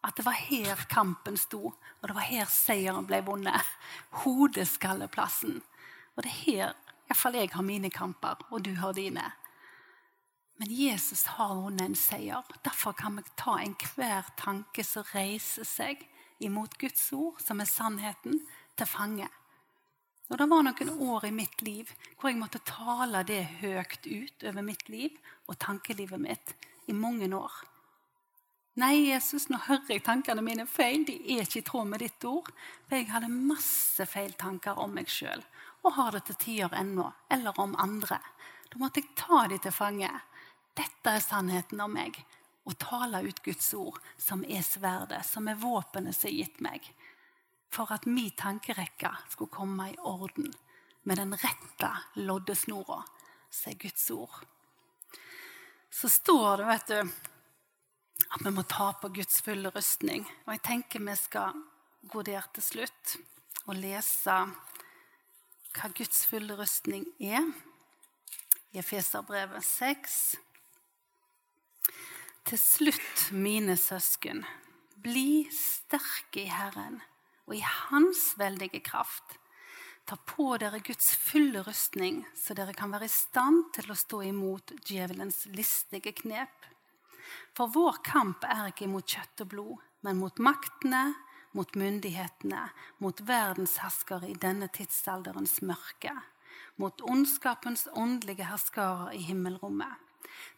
At 0.02 0.16
det 0.16 0.24
var 0.24 0.38
her 0.38 0.86
kampen 0.88 1.36
sto, 1.36 1.74
og 1.74 2.06
det 2.06 2.16
var 2.16 2.26
her 2.30 2.48
seieren 2.50 3.06
ble 3.06 3.20
vunnet. 3.26 3.74
Hodeskalleplassen. 4.24 5.58
Og 6.16 6.24
det 6.24 6.30
er 6.32 6.38
her 6.44 6.76
iallfall 7.08 7.36
jeg 7.38 7.52
har 7.52 7.64
mine 7.64 7.90
kamper, 7.92 8.40
og 8.50 8.64
du 8.64 8.74
har 8.80 8.96
dine. 8.96 9.24
Men 10.58 10.72
Jesus 10.74 11.24
har 11.36 11.54
vunnet 11.54 11.86
en 11.86 11.98
seier. 11.98 12.46
Derfor 12.64 12.96
kan 12.98 13.16
vi 13.16 13.24
ta 13.38 13.58
enhver 13.62 14.32
tanke 14.40 14.84
som 14.84 15.06
reiser 15.12 15.68
seg 15.68 16.02
imot 16.42 16.78
Guds 16.80 17.04
ord, 17.12 17.38
som 17.44 17.60
er 17.60 17.70
sannheten, 17.70 18.40
til 18.78 18.88
fange. 18.88 19.28
Og 20.28 20.36
Det 20.36 20.46
var 20.48 20.62
noen 20.62 20.90
år 21.08 21.24
i 21.24 21.32
mitt 21.32 21.62
liv 21.64 21.88
hvor 22.18 22.28
jeg 22.28 22.40
måtte 22.40 22.60
tale 22.68 23.24
det 23.24 23.40
høyt 23.62 24.04
ut 24.04 24.44
over 24.50 24.64
mitt 24.64 24.88
liv 24.92 25.16
og 25.48 25.56
tankelivet 25.62 26.20
mitt 26.20 26.52
i 26.88 26.96
mange 26.96 27.30
år. 27.32 27.52
Nei, 28.78 29.08
Jesus, 29.08 29.48
nå 29.50 29.58
hører 29.64 29.96
jeg 29.96 30.04
tankene 30.06 30.44
mine 30.44 30.66
feil. 30.70 31.02
De 31.08 31.16
er 31.34 31.42
ikke 31.42 31.62
i 31.62 31.66
tråd 31.66 31.88
med 31.90 32.04
ditt 32.04 32.24
ord. 32.28 32.52
For 32.86 33.00
jeg 33.00 33.08
hadde 33.10 33.32
masse 33.32 34.04
feil 34.06 34.36
tanker 34.38 34.78
om 34.78 34.92
meg 34.94 35.10
sjøl, 35.10 35.42
og 35.82 35.96
har 35.96 36.14
det 36.14 36.28
til 36.28 36.38
tider 36.44 36.76
ennå. 36.78 37.08
Eller 37.32 37.58
om 37.58 37.74
andre. 37.80 38.20
Da 38.70 38.78
måtte 38.78 39.02
jeg 39.02 39.16
ta 39.18 39.46
de 39.50 39.58
til 39.64 39.74
fange. 39.74 40.12
Dette 40.78 41.16
er 41.16 41.24
sannheten 41.24 41.82
om 41.82 41.96
meg. 41.96 42.20
Og 42.68 42.76
tale 42.78 43.24
ut 43.24 43.42
Guds 43.42 43.72
ord, 43.74 43.98
som 44.20 44.44
er 44.46 44.62
sverdet, 44.62 45.24
som 45.26 45.48
er 45.48 45.58
våpenet 45.58 46.14
som 46.14 46.30
er 46.30 46.36
gitt 46.36 46.62
meg 46.62 46.92
for 47.70 47.92
at 47.92 48.06
min 48.06 48.30
tankerekke 48.30 49.10
skulle 49.30 49.52
komme 49.52 49.90
i 49.92 49.98
orden 49.98 50.52
med 51.02 51.16
den 51.16 51.34
rette 51.36 51.90
loddesnora, 52.14 53.02
som 53.50 53.72
er 53.72 53.80
Guds 53.80 54.10
ord. 54.10 54.40
Så 55.90 56.08
står 56.08 56.56
det 56.60 56.66
vet 56.68 56.90
du, 56.92 57.12
at 58.28 58.44
vi 58.44 58.52
må 58.52 58.64
ta 58.68 58.90
på 59.00 59.08
Guds 59.08 59.40
fulle 59.44 59.70
rustning. 59.72 60.26
Og 60.46 60.52
jeg 60.56 60.64
tenker 60.66 61.04
vi 61.04 61.16
skal 61.16 61.56
gå 62.08 62.22
der 62.26 62.44
til 62.54 62.64
slutt 62.64 63.16
og 63.66 63.78
lese 63.78 64.36
hva 65.78 65.90
Guds 65.96 66.24
fulle 66.28 66.56
rustning 66.58 67.06
er. 67.20 67.46
I 68.72 68.82
Efeserbrevet 68.82 69.64
6. 69.64 70.18
Til 72.48 72.60
slutt, 72.60 73.28
mine 73.32 73.76
søsken, 73.80 74.42
bli 75.04 75.46
sterke 75.52 76.44
i 76.44 76.50
Herren 76.52 77.00
og 77.48 77.56
i 77.56 77.64
Hans 77.64 78.34
veldige 78.38 78.82
kraft. 78.84 79.38
Ta 80.08 80.16
på 80.28 80.54
dere 80.60 80.80
Guds 80.84 81.10
fulle 81.20 81.62
rustning, 81.64 82.22
så 82.36 82.54
dere 82.56 82.76
kan 82.76 82.92
være 82.92 83.08
i 83.08 83.12
stand 83.12 83.70
til 83.76 83.90
å 83.92 83.96
stå 83.96 84.22
imot 84.28 84.72
djevelens 84.88 85.46
listige 85.52 86.14
knep. 86.22 86.68
For 87.56 87.72
vår 87.72 88.00
kamp 88.04 88.44
er 88.48 88.70
ikke 88.70 88.88
mot 88.88 89.04
kjøtt 89.04 89.44
og 89.44 89.50
blod, 89.52 89.86
men 90.04 90.20
mot 90.20 90.40
maktene, 90.40 91.14
mot 91.56 91.76
myndighetene, 91.76 92.68
mot 93.04 93.20
verdensherskere 93.28 94.28
i 94.28 94.36
denne 94.40 94.68
tidsalderens 94.72 95.58
mørke, 95.64 96.12
mot 96.76 97.00
ondskapens 97.04 97.88
åndelige 97.92 98.48
herskarer 98.48 99.16
i 99.16 99.24
himmelrommet. 99.28 99.96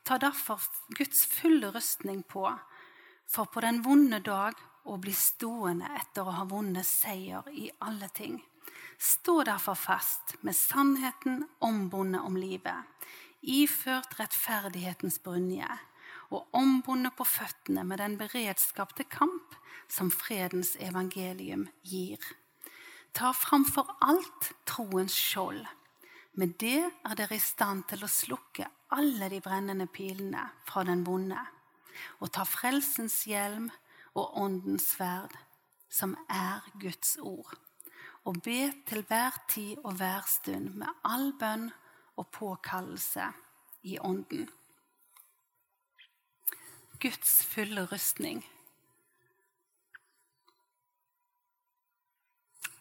Ta 0.05 0.19
derfor 0.19 0.63
Guds 0.99 1.25
fulle 1.31 1.71
rustning 1.75 2.23
på, 2.27 2.45
for 3.31 3.51
på 3.51 3.63
den 3.65 3.83
vonde 3.87 4.19
dag 4.27 4.59
og 4.85 5.03
bli 5.05 5.13
stående 5.17 5.89
etter 5.99 6.27
å 6.27 6.37
ha 6.39 6.47
vunnet 6.49 6.87
seier 6.87 7.47
i 7.53 7.69
alle 7.85 8.09
ting. 8.15 8.39
Stå 9.01 9.43
derfor 9.49 9.79
fast 9.81 10.37
med 10.45 10.57
sannheten 10.57 11.45
ombundet 11.65 12.21
om 12.21 12.37
livet, 12.37 12.85
iført 13.41 14.19
rettferdighetens 14.19 15.21
brynje, 15.25 15.69
og 16.31 16.47
ombundet 16.55 17.17
på 17.17 17.25
føttene 17.27 17.83
med 17.87 17.99
den 18.03 18.19
beredskap 18.21 18.93
til 18.97 19.09
kamp 19.11 19.57
som 19.91 20.13
fredens 20.13 20.77
evangelium 20.79 21.67
gir. 21.83 22.21
Ta 23.17 23.33
framfor 23.35 23.89
alt 24.05 24.53
troens 24.69 25.17
skjold. 25.17 25.65
Med 26.39 26.55
det 26.63 26.85
er 26.87 27.17
dere 27.19 27.35
i 27.35 27.43
stand 27.43 27.89
til 27.91 28.05
å 28.07 28.11
slukke 28.11 28.69
alle 28.95 29.31
de 29.33 29.41
brennende 29.43 29.89
pilene 29.91 30.45
fra 30.69 30.85
den 30.87 31.03
vonde, 31.07 31.41
og 32.23 32.31
ta 32.37 32.45
frelsens 32.47 33.25
hjelm 33.27 33.71
og 34.15 34.37
åndens 34.43 34.91
sverd, 34.95 35.35
som 35.91 36.17
er 36.29 36.71
Guds 36.81 37.17
ord. 37.21 37.55
Og 38.25 38.43
be 38.45 38.73
til 38.87 39.05
hver 39.09 39.37
tid 39.49 39.77
og 39.85 39.97
hver 39.97 40.27
stund 40.29 40.75
med 40.81 40.89
all 41.05 41.33
bønn 41.41 41.71
og 42.17 42.29
påkallelse 42.29 43.31
i 43.83 43.99
ånden. 43.99 44.49
Guds 47.01 47.45
fulle 47.45 47.87
rustning. 47.87 48.45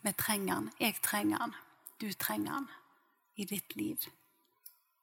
Vi 0.01 0.11
trenger 0.11 0.55
den. 0.55 0.71
jeg 0.79 0.95
trenger 1.03 1.37
den. 1.37 1.55
du 2.01 2.13
trenger 2.13 2.53
den 2.53 2.67
i 3.35 3.45
ditt 3.45 3.75
liv. 3.75 3.97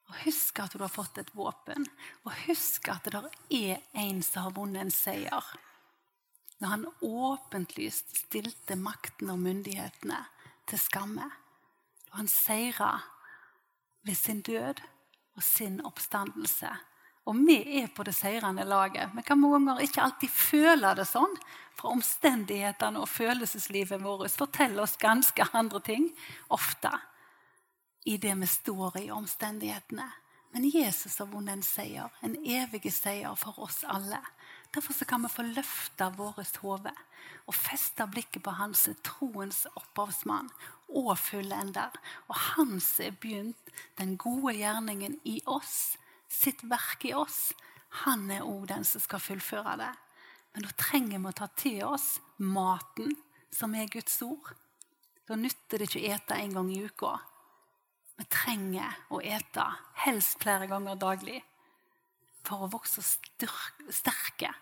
Og 0.07 0.15
Husk 0.25 0.59
at 0.59 0.73
du 0.73 0.79
har 0.79 0.93
fått 0.93 1.19
et 1.19 1.33
våpen, 1.35 1.87
og 2.25 2.33
husk 2.47 2.89
at 2.89 3.05
det 3.05 3.23
er 3.51 3.81
en 3.93 4.23
som 4.23 4.47
har 4.47 4.55
vunnet 4.57 4.85
en 4.85 4.91
seier. 4.91 5.49
Når 6.59 6.69
han 6.73 6.87
åpentlyst 7.05 8.17
stilte 8.17 8.77
makten 8.81 9.31
og 9.33 9.41
myndighetene 9.43 10.23
til 10.69 10.81
skamme. 10.81 11.29
Og 12.13 12.21
han 12.23 12.31
seira 12.33 12.93
ved 14.07 14.17
sin 14.17 14.41
død 14.41 14.81
og 15.37 15.43
sin 15.43 15.81
oppstandelse. 15.85 16.71
Og 17.27 17.35
vi 17.47 17.59
er 17.83 17.89
på 17.91 18.05
det 18.07 18.15
seirende 18.15 18.65
laget. 18.65 19.11
Vi 19.17 19.23
kan 19.27 19.41
mange 19.41 19.59
ganger 19.59 19.83
ikke 19.83 20.05
alltid 20.05 20.31
føle 20.31 20.95
det 20.95 21.09
sånn. 21.11 21.35
For 21.77 21.93
omstendighetene 21.93 23.03
og 23.03 23.11
følelseslivet 23.11 24.01
vårt 24.01 24.33
forteller 24.33 24.87
oss 24.87 24.97
ganske 24.97 25.45
andre 25.53 25.83
ting 25.85 26.09
ofte 26.55 26.93
i 28.07 28.17
det 28.23 28.35
vi 28.39 28.47
står 28.47 29.01
i 29.03 29.11
omstendighetene. 29.11 30.07
Men 30.55 30.71
Jesus 30.71 31.19
har 31.19 31.27
vunnet 31.29 31.59
en 31.59 31.67
seier, 31.67 32.13
en 32.23 32.37
evig 32.39 32.87
seier 32.95 33.35
for 33.37 33.59
oss 33.67 33.83
alle. 33.85 34.23
Derfor 34.77 35.05
kan 35.09 35.23
vi 35.23 35.29
få 35.33 35.43
løfta 35.43 36.11
vårt 36.13 36.59
hode 36.61 36.91
og 37.49 37.55
feste 37.57 38.05
blikket 38.13 38.43
på 38.45 38.53
hans 38.59 38.83
troens 39.07 39.63
opphavsmann 39.73 40.51
og 40.93 41.15
fullender. 41.17 41.95
Og 42.29 42.37
han 42.51 42.75
som 42.85 43.07
er 43.07 43.15
begynt 43.17 43.71
den 43.97 44.19
gode 44.21 44.53
gjerningen 44.59 45.17
i 45.25 45.39
oss, 45.49 45.97
sitt 46.29 46.61
verk 46.69 47.07
i 47.09 47.15
oss, 47.17 47.55
han 48.05 48.29
er 48.29 48.45
òg 48.45 48.67
den 48.69 48.85
som 48.85 49.01
skal 49.01 49.23
fullføre 49.25 49.79
det. 49.81 49.95
Men 50.53 50.69
da 50.69 50.75
trenger 50.77 51.25
vi 51.25 51.33
å 51.33 51.39
ta 51.41 51.49
til 51.57 51.81
oss 51.87 52.11
maten, 52.37 53.17
som 53.49 53.73
er 53.81 53.89
Guds 53.89 54.21
ord. 54.29 54.53
Da 55.25 55.41
nytter 55.41 55.81
det 55.81 55.89
ikke 55.89 56.05
å 56.05 56.13
ete 56.19 56.37
en 56.37 56.53
gang 56.59 56.69
i 56.75 56.83
uka. 56.85 57.15
Vi 58.21 58.29
trenger 58.29 59.01
å 59.09 59.25
ete, 59.25 59.71
helst 60.05 60.37
flere 60.45 60.69
ganger 60.69 61.01
daglig, 61.01 61.41
for 62.45 62.69
å 62.69 62.73
vokse 62.77 63.01
sterke 63.01 64.53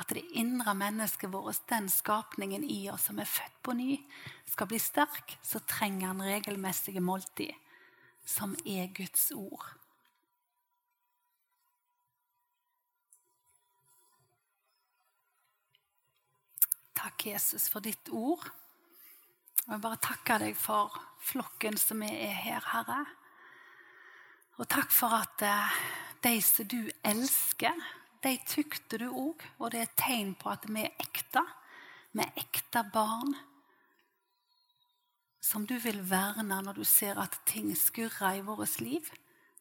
at 0.00 0.14
det 0.16 0.24
indre 0.38 0.74
mennesket 0.74 1.32
vårt, 1.32 1.60
den 1.68 1.88
skapningen 1.92 2.64
i 2.64 2.86
oss 2.90 3.10
som 3.10 3.20
er 3.20 3.28
født 3.28 3.58
på 3.62 3.74
ny, 3.76 3.98
skal 4.48 4.68
bli 4.70 4.80
sterk, 4.80 5.36
så 5.44 5.60
trenger 5.68 6.08
han 6.12 6.24
regelmessige 6.24 7.02
måltid, 7.04 7.52
som 8.24 8.56
er 8.64 8.88
Guds 8.96 9.30
ord. 9.36 9.66
Takk, 17.02 17.26
Jesus, 17.26 17.66
for 17.68 17.82
ditt 17.82 18.08
ord. 18.14 18.44
Og 19.66 19.74
jeg 19.74 19.82
bare 19.82 19.98
takker 20.02 20.42
deg 20.42 20.54
for 20.58 20.94
flokken 21.22 21.76
som 21.78 22.02
er 22.06 22.30
her, 22.44 22.62
Herre. 22.72 23.02
Og 24.60 24.68
takk 24.70 24.92
for 24.94 25.14
at 25.16 25.42
eh, 25.46 25.82
de 26.22 26.36
som 26.44 26.68
du 26.70 26.78
elsker, 27.02 27.74
de 28.22 28.36
tykter 28.46 29.02
du 29.02 29.08
òg, 29.10 29.42
og 29.58 29.72
det 29.72 29.80
er 29.80 29.88
et 29.88 29.98
tegn 29.98 30.34
på 30.38 30.52
at 30.52 30.68
vi 30.68 30.84
er 30.84 30.94
ekte. 31.02 31.42
Vi 32.12 32.22
er 32.22 32.38
ekte 32.38 32.84
barn 32.92 33.34
som 35.42 35.66
du 35.66 35.74
vil 35.82 35.98
verne 36.06 36.60
når 36.62 36.78
du 36.78 36.84
ser 36.86 37.18
at 37.18 37.34
ting 37.48 37.72
skurrer 37.76 38.38
i 38.38 38.44
vårt 38.46 38.78
liv. 38.80 39.08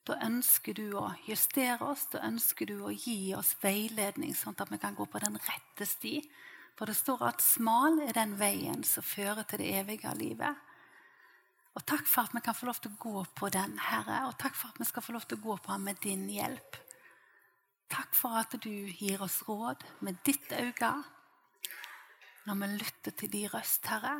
Da 0.06 0.18
ønsker 0.26 0.78
du 0.78 0.94
å 0.98 1.12
justere 1.28 1.82
oss, 1.92 2.08
da 2.14 2.22
ønsker 2.26 2.70
du 2.70 2.80
å 2.86 2.94
gi 2.94 3.34
oss 3.38 3.56
veiledning, 3.62 4.34
sånn 4.38 4.58
at 4.58 4.70
vi 4.72 4.80
kan 4.82 4.98
gå 4.98 5.06
på 5.10 5.22
den 5.22 5.38
rette 5.42 5.86
sti. 5.86 6.20
For 6.78 6.90
det 6.90 6.98
står 6.98 7.26
at 7.28 7.44
smal 7.44 8.00
er 8.06 8.14
den 8.18 8.38
veien 8.40 8.86
som 8.88 9.06
fører 9.06 9.46
til 9.50 9.62
det 9.62 9.74
evige 9.82 10.14
livet. 10.18 10.70
Og 11.78 11.86
takk 11.88 12.08
for 12.10 12.28
at 12.28 12.34
vi 12.36 12.42
kan 12.44 12.58
få 12.58 12.68
lov 12.68 12.80
til 12.82 12.94
å 12.94 13.02
gå 13.02 13.26
på 13.38 13.50
den, 13.54 13.78
Herre. 13.80 14.24
Og 14.30 14.38
takk 14.42 14.58
for 14.58 14.74
at 14.74 14.82
vi 14.82 14.88
skal 14.90 15.06
få 15.06 15.16
lov 15.16 15.28
til 15.28 15.40
å 15.40 15.46
gå 15.46 15.58
på 15.62 15.74
den 15.76 15.86
med 15.88 16.02
din 16.04 16.26
hjelp. 16.30 16.80
Takk 17.92 18.14
for 18.16 18.38
at 18.40 18.54
du 18.64 18.72
gir 18.72 19.22
oss 19.24 19.42
råd 19.48 19.84
med 20.06 20.22
ditt 20.26 20.54
øye 20.56 20.94
når 22.48 22.58
vi 22.58 22.68
lytter 22.74 23.14
til 23.14 23.30
din 23.30 23.50
røst, 23.54 23.86
Herre. 23.86 24.16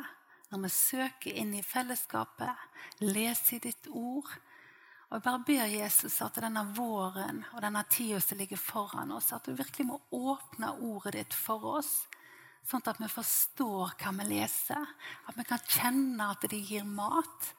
Når 0.52 0.60
vi 0.62 0.68
søker 0.70 1.38
inn 1.40 1.54
i 1.58 1.62
fellesskapet, 1.64 2.52
leser 3.00 3.56
i 3.56 3.62
ditt 3.64 3.88
ord. 3.88 4.28
Og 5.08 5.16
jeg 5.16 5.24
bare 5.24 5.44
ber 5.48 5.72
Jesus 5.72 6.20
at 6.22 6.38
denne 6.44 6.62
våren 6.76 7.42
og 7.50 7.64
denne 7.64 7.82
tida 7.90 8.20
som 8.22 8.38
ligger 8.38 8.60
foran 8.60 9.10
oss, 9.16 9.32
at 9.32 9.48
du 9.48 9.56
virkelig 9.58 9.88
må 9.88 9.98
åpne 10.14 10.70
ordet 10.92 11.16
ditt 11.16 11.34
for 11.34 11.66
oss. 11.80 12.04
Sånn 12.68 12.84
at 12.86 13.00
vi 13.02 13.10
forstår 13.10 13.96
hva 13.98 14.14
vi 14.20 14.28
leser. 14.30 14.94
At 15.26 15.36
vi 15.36 15.48
kan 15.48 15.66
kjenne 15.66 16.30
at 16.30 16.46
det 16.46 16.62
gir 16.62 16.86
mat 16.86 17.50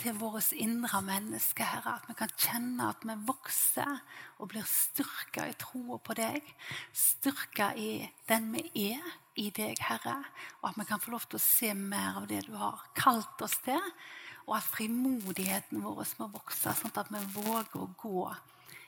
til 0.00 0.16
vårt 0.16 0.52
indre 0.56 1.02
menneske, 1.04 1.64
Herre. 1.64 1.98
At 1.98 2.08
vi 2.08 2.16
kan 2.16 2.32
kjenne 2.40 2.88
at 2.88 3.02
vi 3.04 3.16
vokser 3.28 3.98
og 4.40 4.48
blir 4.52 4.64
styrka 4.68 5.44
i 5.50 5.56
troa 5.60 5.98
på 6.00 6.16
deg. 6.16 6.46
Styrka 6.96 7.70
i 7.76 8.08
den 8.28 8.48
vi 8.54 8.64
er 8.94 9.10
i 9.40 9.50
deg, 9.54 9.80
Herre. 9.84 10.16
Og 10.60 10.70
at 10.70 10.80
vi 10.80 10.86
kan 10.88 11.02
få 11.02 11.12
lov 11.14 11.26
til 11.28 11.40
å 11.40 11.44
se 11.44 11.72
mer 11.76 12.22
av 12.22 12.28
det 12.30 12.46
du 12.48 12.54
har 12.60 12.86
kalt 12.96 13.44
oss 13.44 13.58
til. 13.66 13.82
Og 14.48 14.56
at 14.56 14.70
frimodigheten 14.72 15.84
vår 15.84 16.16
må 16.22 16.30
vokse, 16.32 16.72
sånn 16.74 16.96
at 16.96 17.12
vi 17.12 17.20
våger 17.36 17.76
å 17.82 17.90
gå 18.00 18.24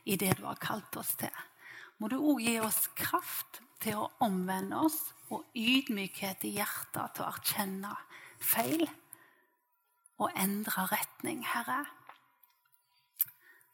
i 0.09 0.17
det 0.19 0.33
du 0.41 0.47
har 0.49 0.61
kalt 0.63 0.97
oss 0.99 1.13
til. 1.21 1.45
Må 2.01 2.09
du 2.11 2.17
òg 2.19 2.41
gi 2.43 2.57
oss 2.65 2.89
kraft 2.99 3.61
til 3.83 4.01
å 4.01 4.11
omvende 4.25 4.81
oss 4.87 5.13
og 5.33 5.45
ydmykhet 5.55 6.49
i 6.49 6.57
hjertet 6.57 7.15
til 7.15 7.27
å 7.27 7.31
erkjenne 7.31 7.95
feil 8.43 8.89
og 10.23 10.39
endre 10.39 10.87
retning, 10.91 11.43
Herre. 11.47 11.83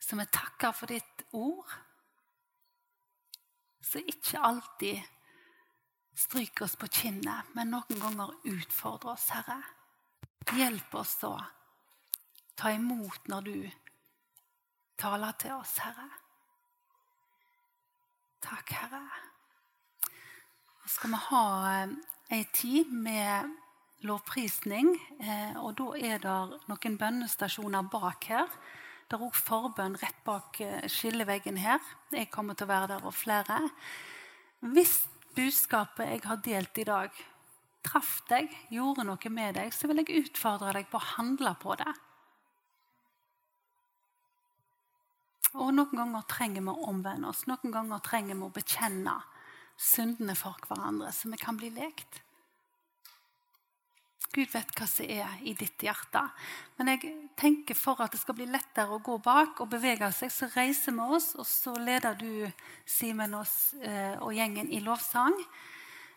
Så 0.01 0.17
vi 0.17 0.25
takker 0.33 0.73
for 0.73 0.89
ditt 0.89 1.25
ord, 1.37 1.69
som 3.85 4.09
ikke 4.09 4.41
alltid 4.45 5.03
stryker 6.19 6.65
oss 6.65 6.77
på 6.81 6.89
kinnet, 6.93 7.53
men 7.55 7.73
noen 7.73 8.01
ganger 8.01 8.33
utfordrer 8.49 9.15
oss, 9.15 9.29
Herre. 9.35 9.61
Hjelp 10.57 10.95
oss 10.97 11.19
å 11.29 11.35
ta 12.59 12.73
imot 12.75 13.29
når 13.29 13.45
du 13.47 13.59
taler 14.99 15.37
til 15.39 15.55
oss, 15.59 15.77
Herre. 15.85 16.09
Takk, 18.43 18.73
Herre. 18.81 19.05
Nå 20.09 20.91
skal 20.91 21.13
vi 21.13 21.23
ha 21.29 21.47
eh, 21.75 21.97
ei 22.39 22.45
tid 22.55 22.93
med 22.93 23.51
lovprisning. 24.07 24.93
Eh, 25.21 25.57
og 25.59 25.75
da 25.79 25.89
er 25.97 26.21
det 26.23 26.61
noen 26.71 26.99
bønnestasjoner 27.01 27.89
bak 27.93 28.29
her. 28.31 28.51
Det 29.09 29.17
er 29.17 29.25
òg 29.25 29.37
forbønn 29.39 29.97
rett 30.03 30.21
bak 30.27 30.61
eh, 30.65 30.85
skilleveggen 30.91 31.59
her. 31.63 31.83
Jeg 32.13 32.31
kommer 32.31 32.59
til 32.59 32.69
å 32.69 32.73
være 32.73 32.91
der 32.95 33.09
og 33.09 33.17
flere. 33.17 33.63
Hvis 34.61 35.01
budskapet 35.37 36.13
jeg 36.13 36.25
har 36.27 36.43
delt 36.45 36.83
i 36.83 36.87
dag, 36.89 37.23
traff 37.87 38.19
deg, 38.29 38.53
gjorde 38.75 39.07
noe 39.07 39.33
med 39.33 39.57
deg, 39.57 39.73
så 39.73 39.89
vil 39.89 40.03
jeg 40.03 40.27
utfordre 40.27 40.75
deg 40.77 40.91
på 40.91 41.01
å 41.01 41.11
handle 41.17 41.55
på 41.63 41.79
det. 41.81 41.95
Og 45.57 45.73
Noen 45.73 45.97
ganger 45.97 46.27
trenger 46.29 46.63
vi 46.63 46.73
å 46.75 46.89
omvende 46.91 47.31
oss. 47.31 47.47
Noen 47.49 47.73
ganger 47.73 48.03
trenger 48.05 48.37
vi 48.37 48.45
å 48.45 48.53
bekjenne 48.53 49.15
syndene 49.79 50.35
for 50.37 50.59
hverandre, 50.69 51.11
så 51.15 51.31
vi 51.33 51.39
kan 51.41 51.57
bli 51.57 51.71
lekt. 51.73 52.21
Gud 54.33 54.51
vet 54.53 54.73
hva 54.77 54.87
som 54.89 55.09
er 55.09 55.39
i 55.49 55.55
ditt 55.57 55.83
hjerte. 55.83 56.21
Men 56.77 56.93
jeg 56.93 57.13
tenker 57.39 57.79
for 57.79 58.01
at 58.05 58.13
det 58.13 58.21
skal 58.21 58.37
bli 58.37 58.49
lettere 58.51 58.99
å 58.99 59.03
gå 59.05 59.17
bak 59.25 59.63
og 59.65 59.71
bevege 59.73 60.11
seg, 60.13 60.33
så 60.33 60.51
reiser 60.53 60.97
vi 60.97 61.07
oss, 61.17 61.31
og 61.39 61.49
så 61.49 61.75
leder 61.81 62.19
du 62.21 62.45
Simen 62.89 63.37
oss 63.39 63.73
eh, 63.81 64.17
og 64.21 64.35
gjengen 64.37 64.69
i 64.69 64.83
lovsang. 64.85 65.37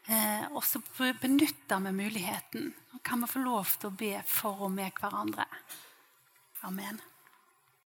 Eh, 0.07 0.49
og 0.51 0.63
så 0.65 0.81
benytter 1.21 1.85
vi 1.85 1.95
muligheten. 2.01 2.73
Nå 2.91 2.99
kan 3.05 3.23
vi 3.23 3.31
få 3.31 3.45
lov 3.45 3.77
til 3.77 3.91
å 3.91 3.95
be 4.03 4.17
for 4.27 4.67
og 4.67 4.75
med 4.75 4.91
hverandre. 4.99 5.47
Amen. 6.67 6.99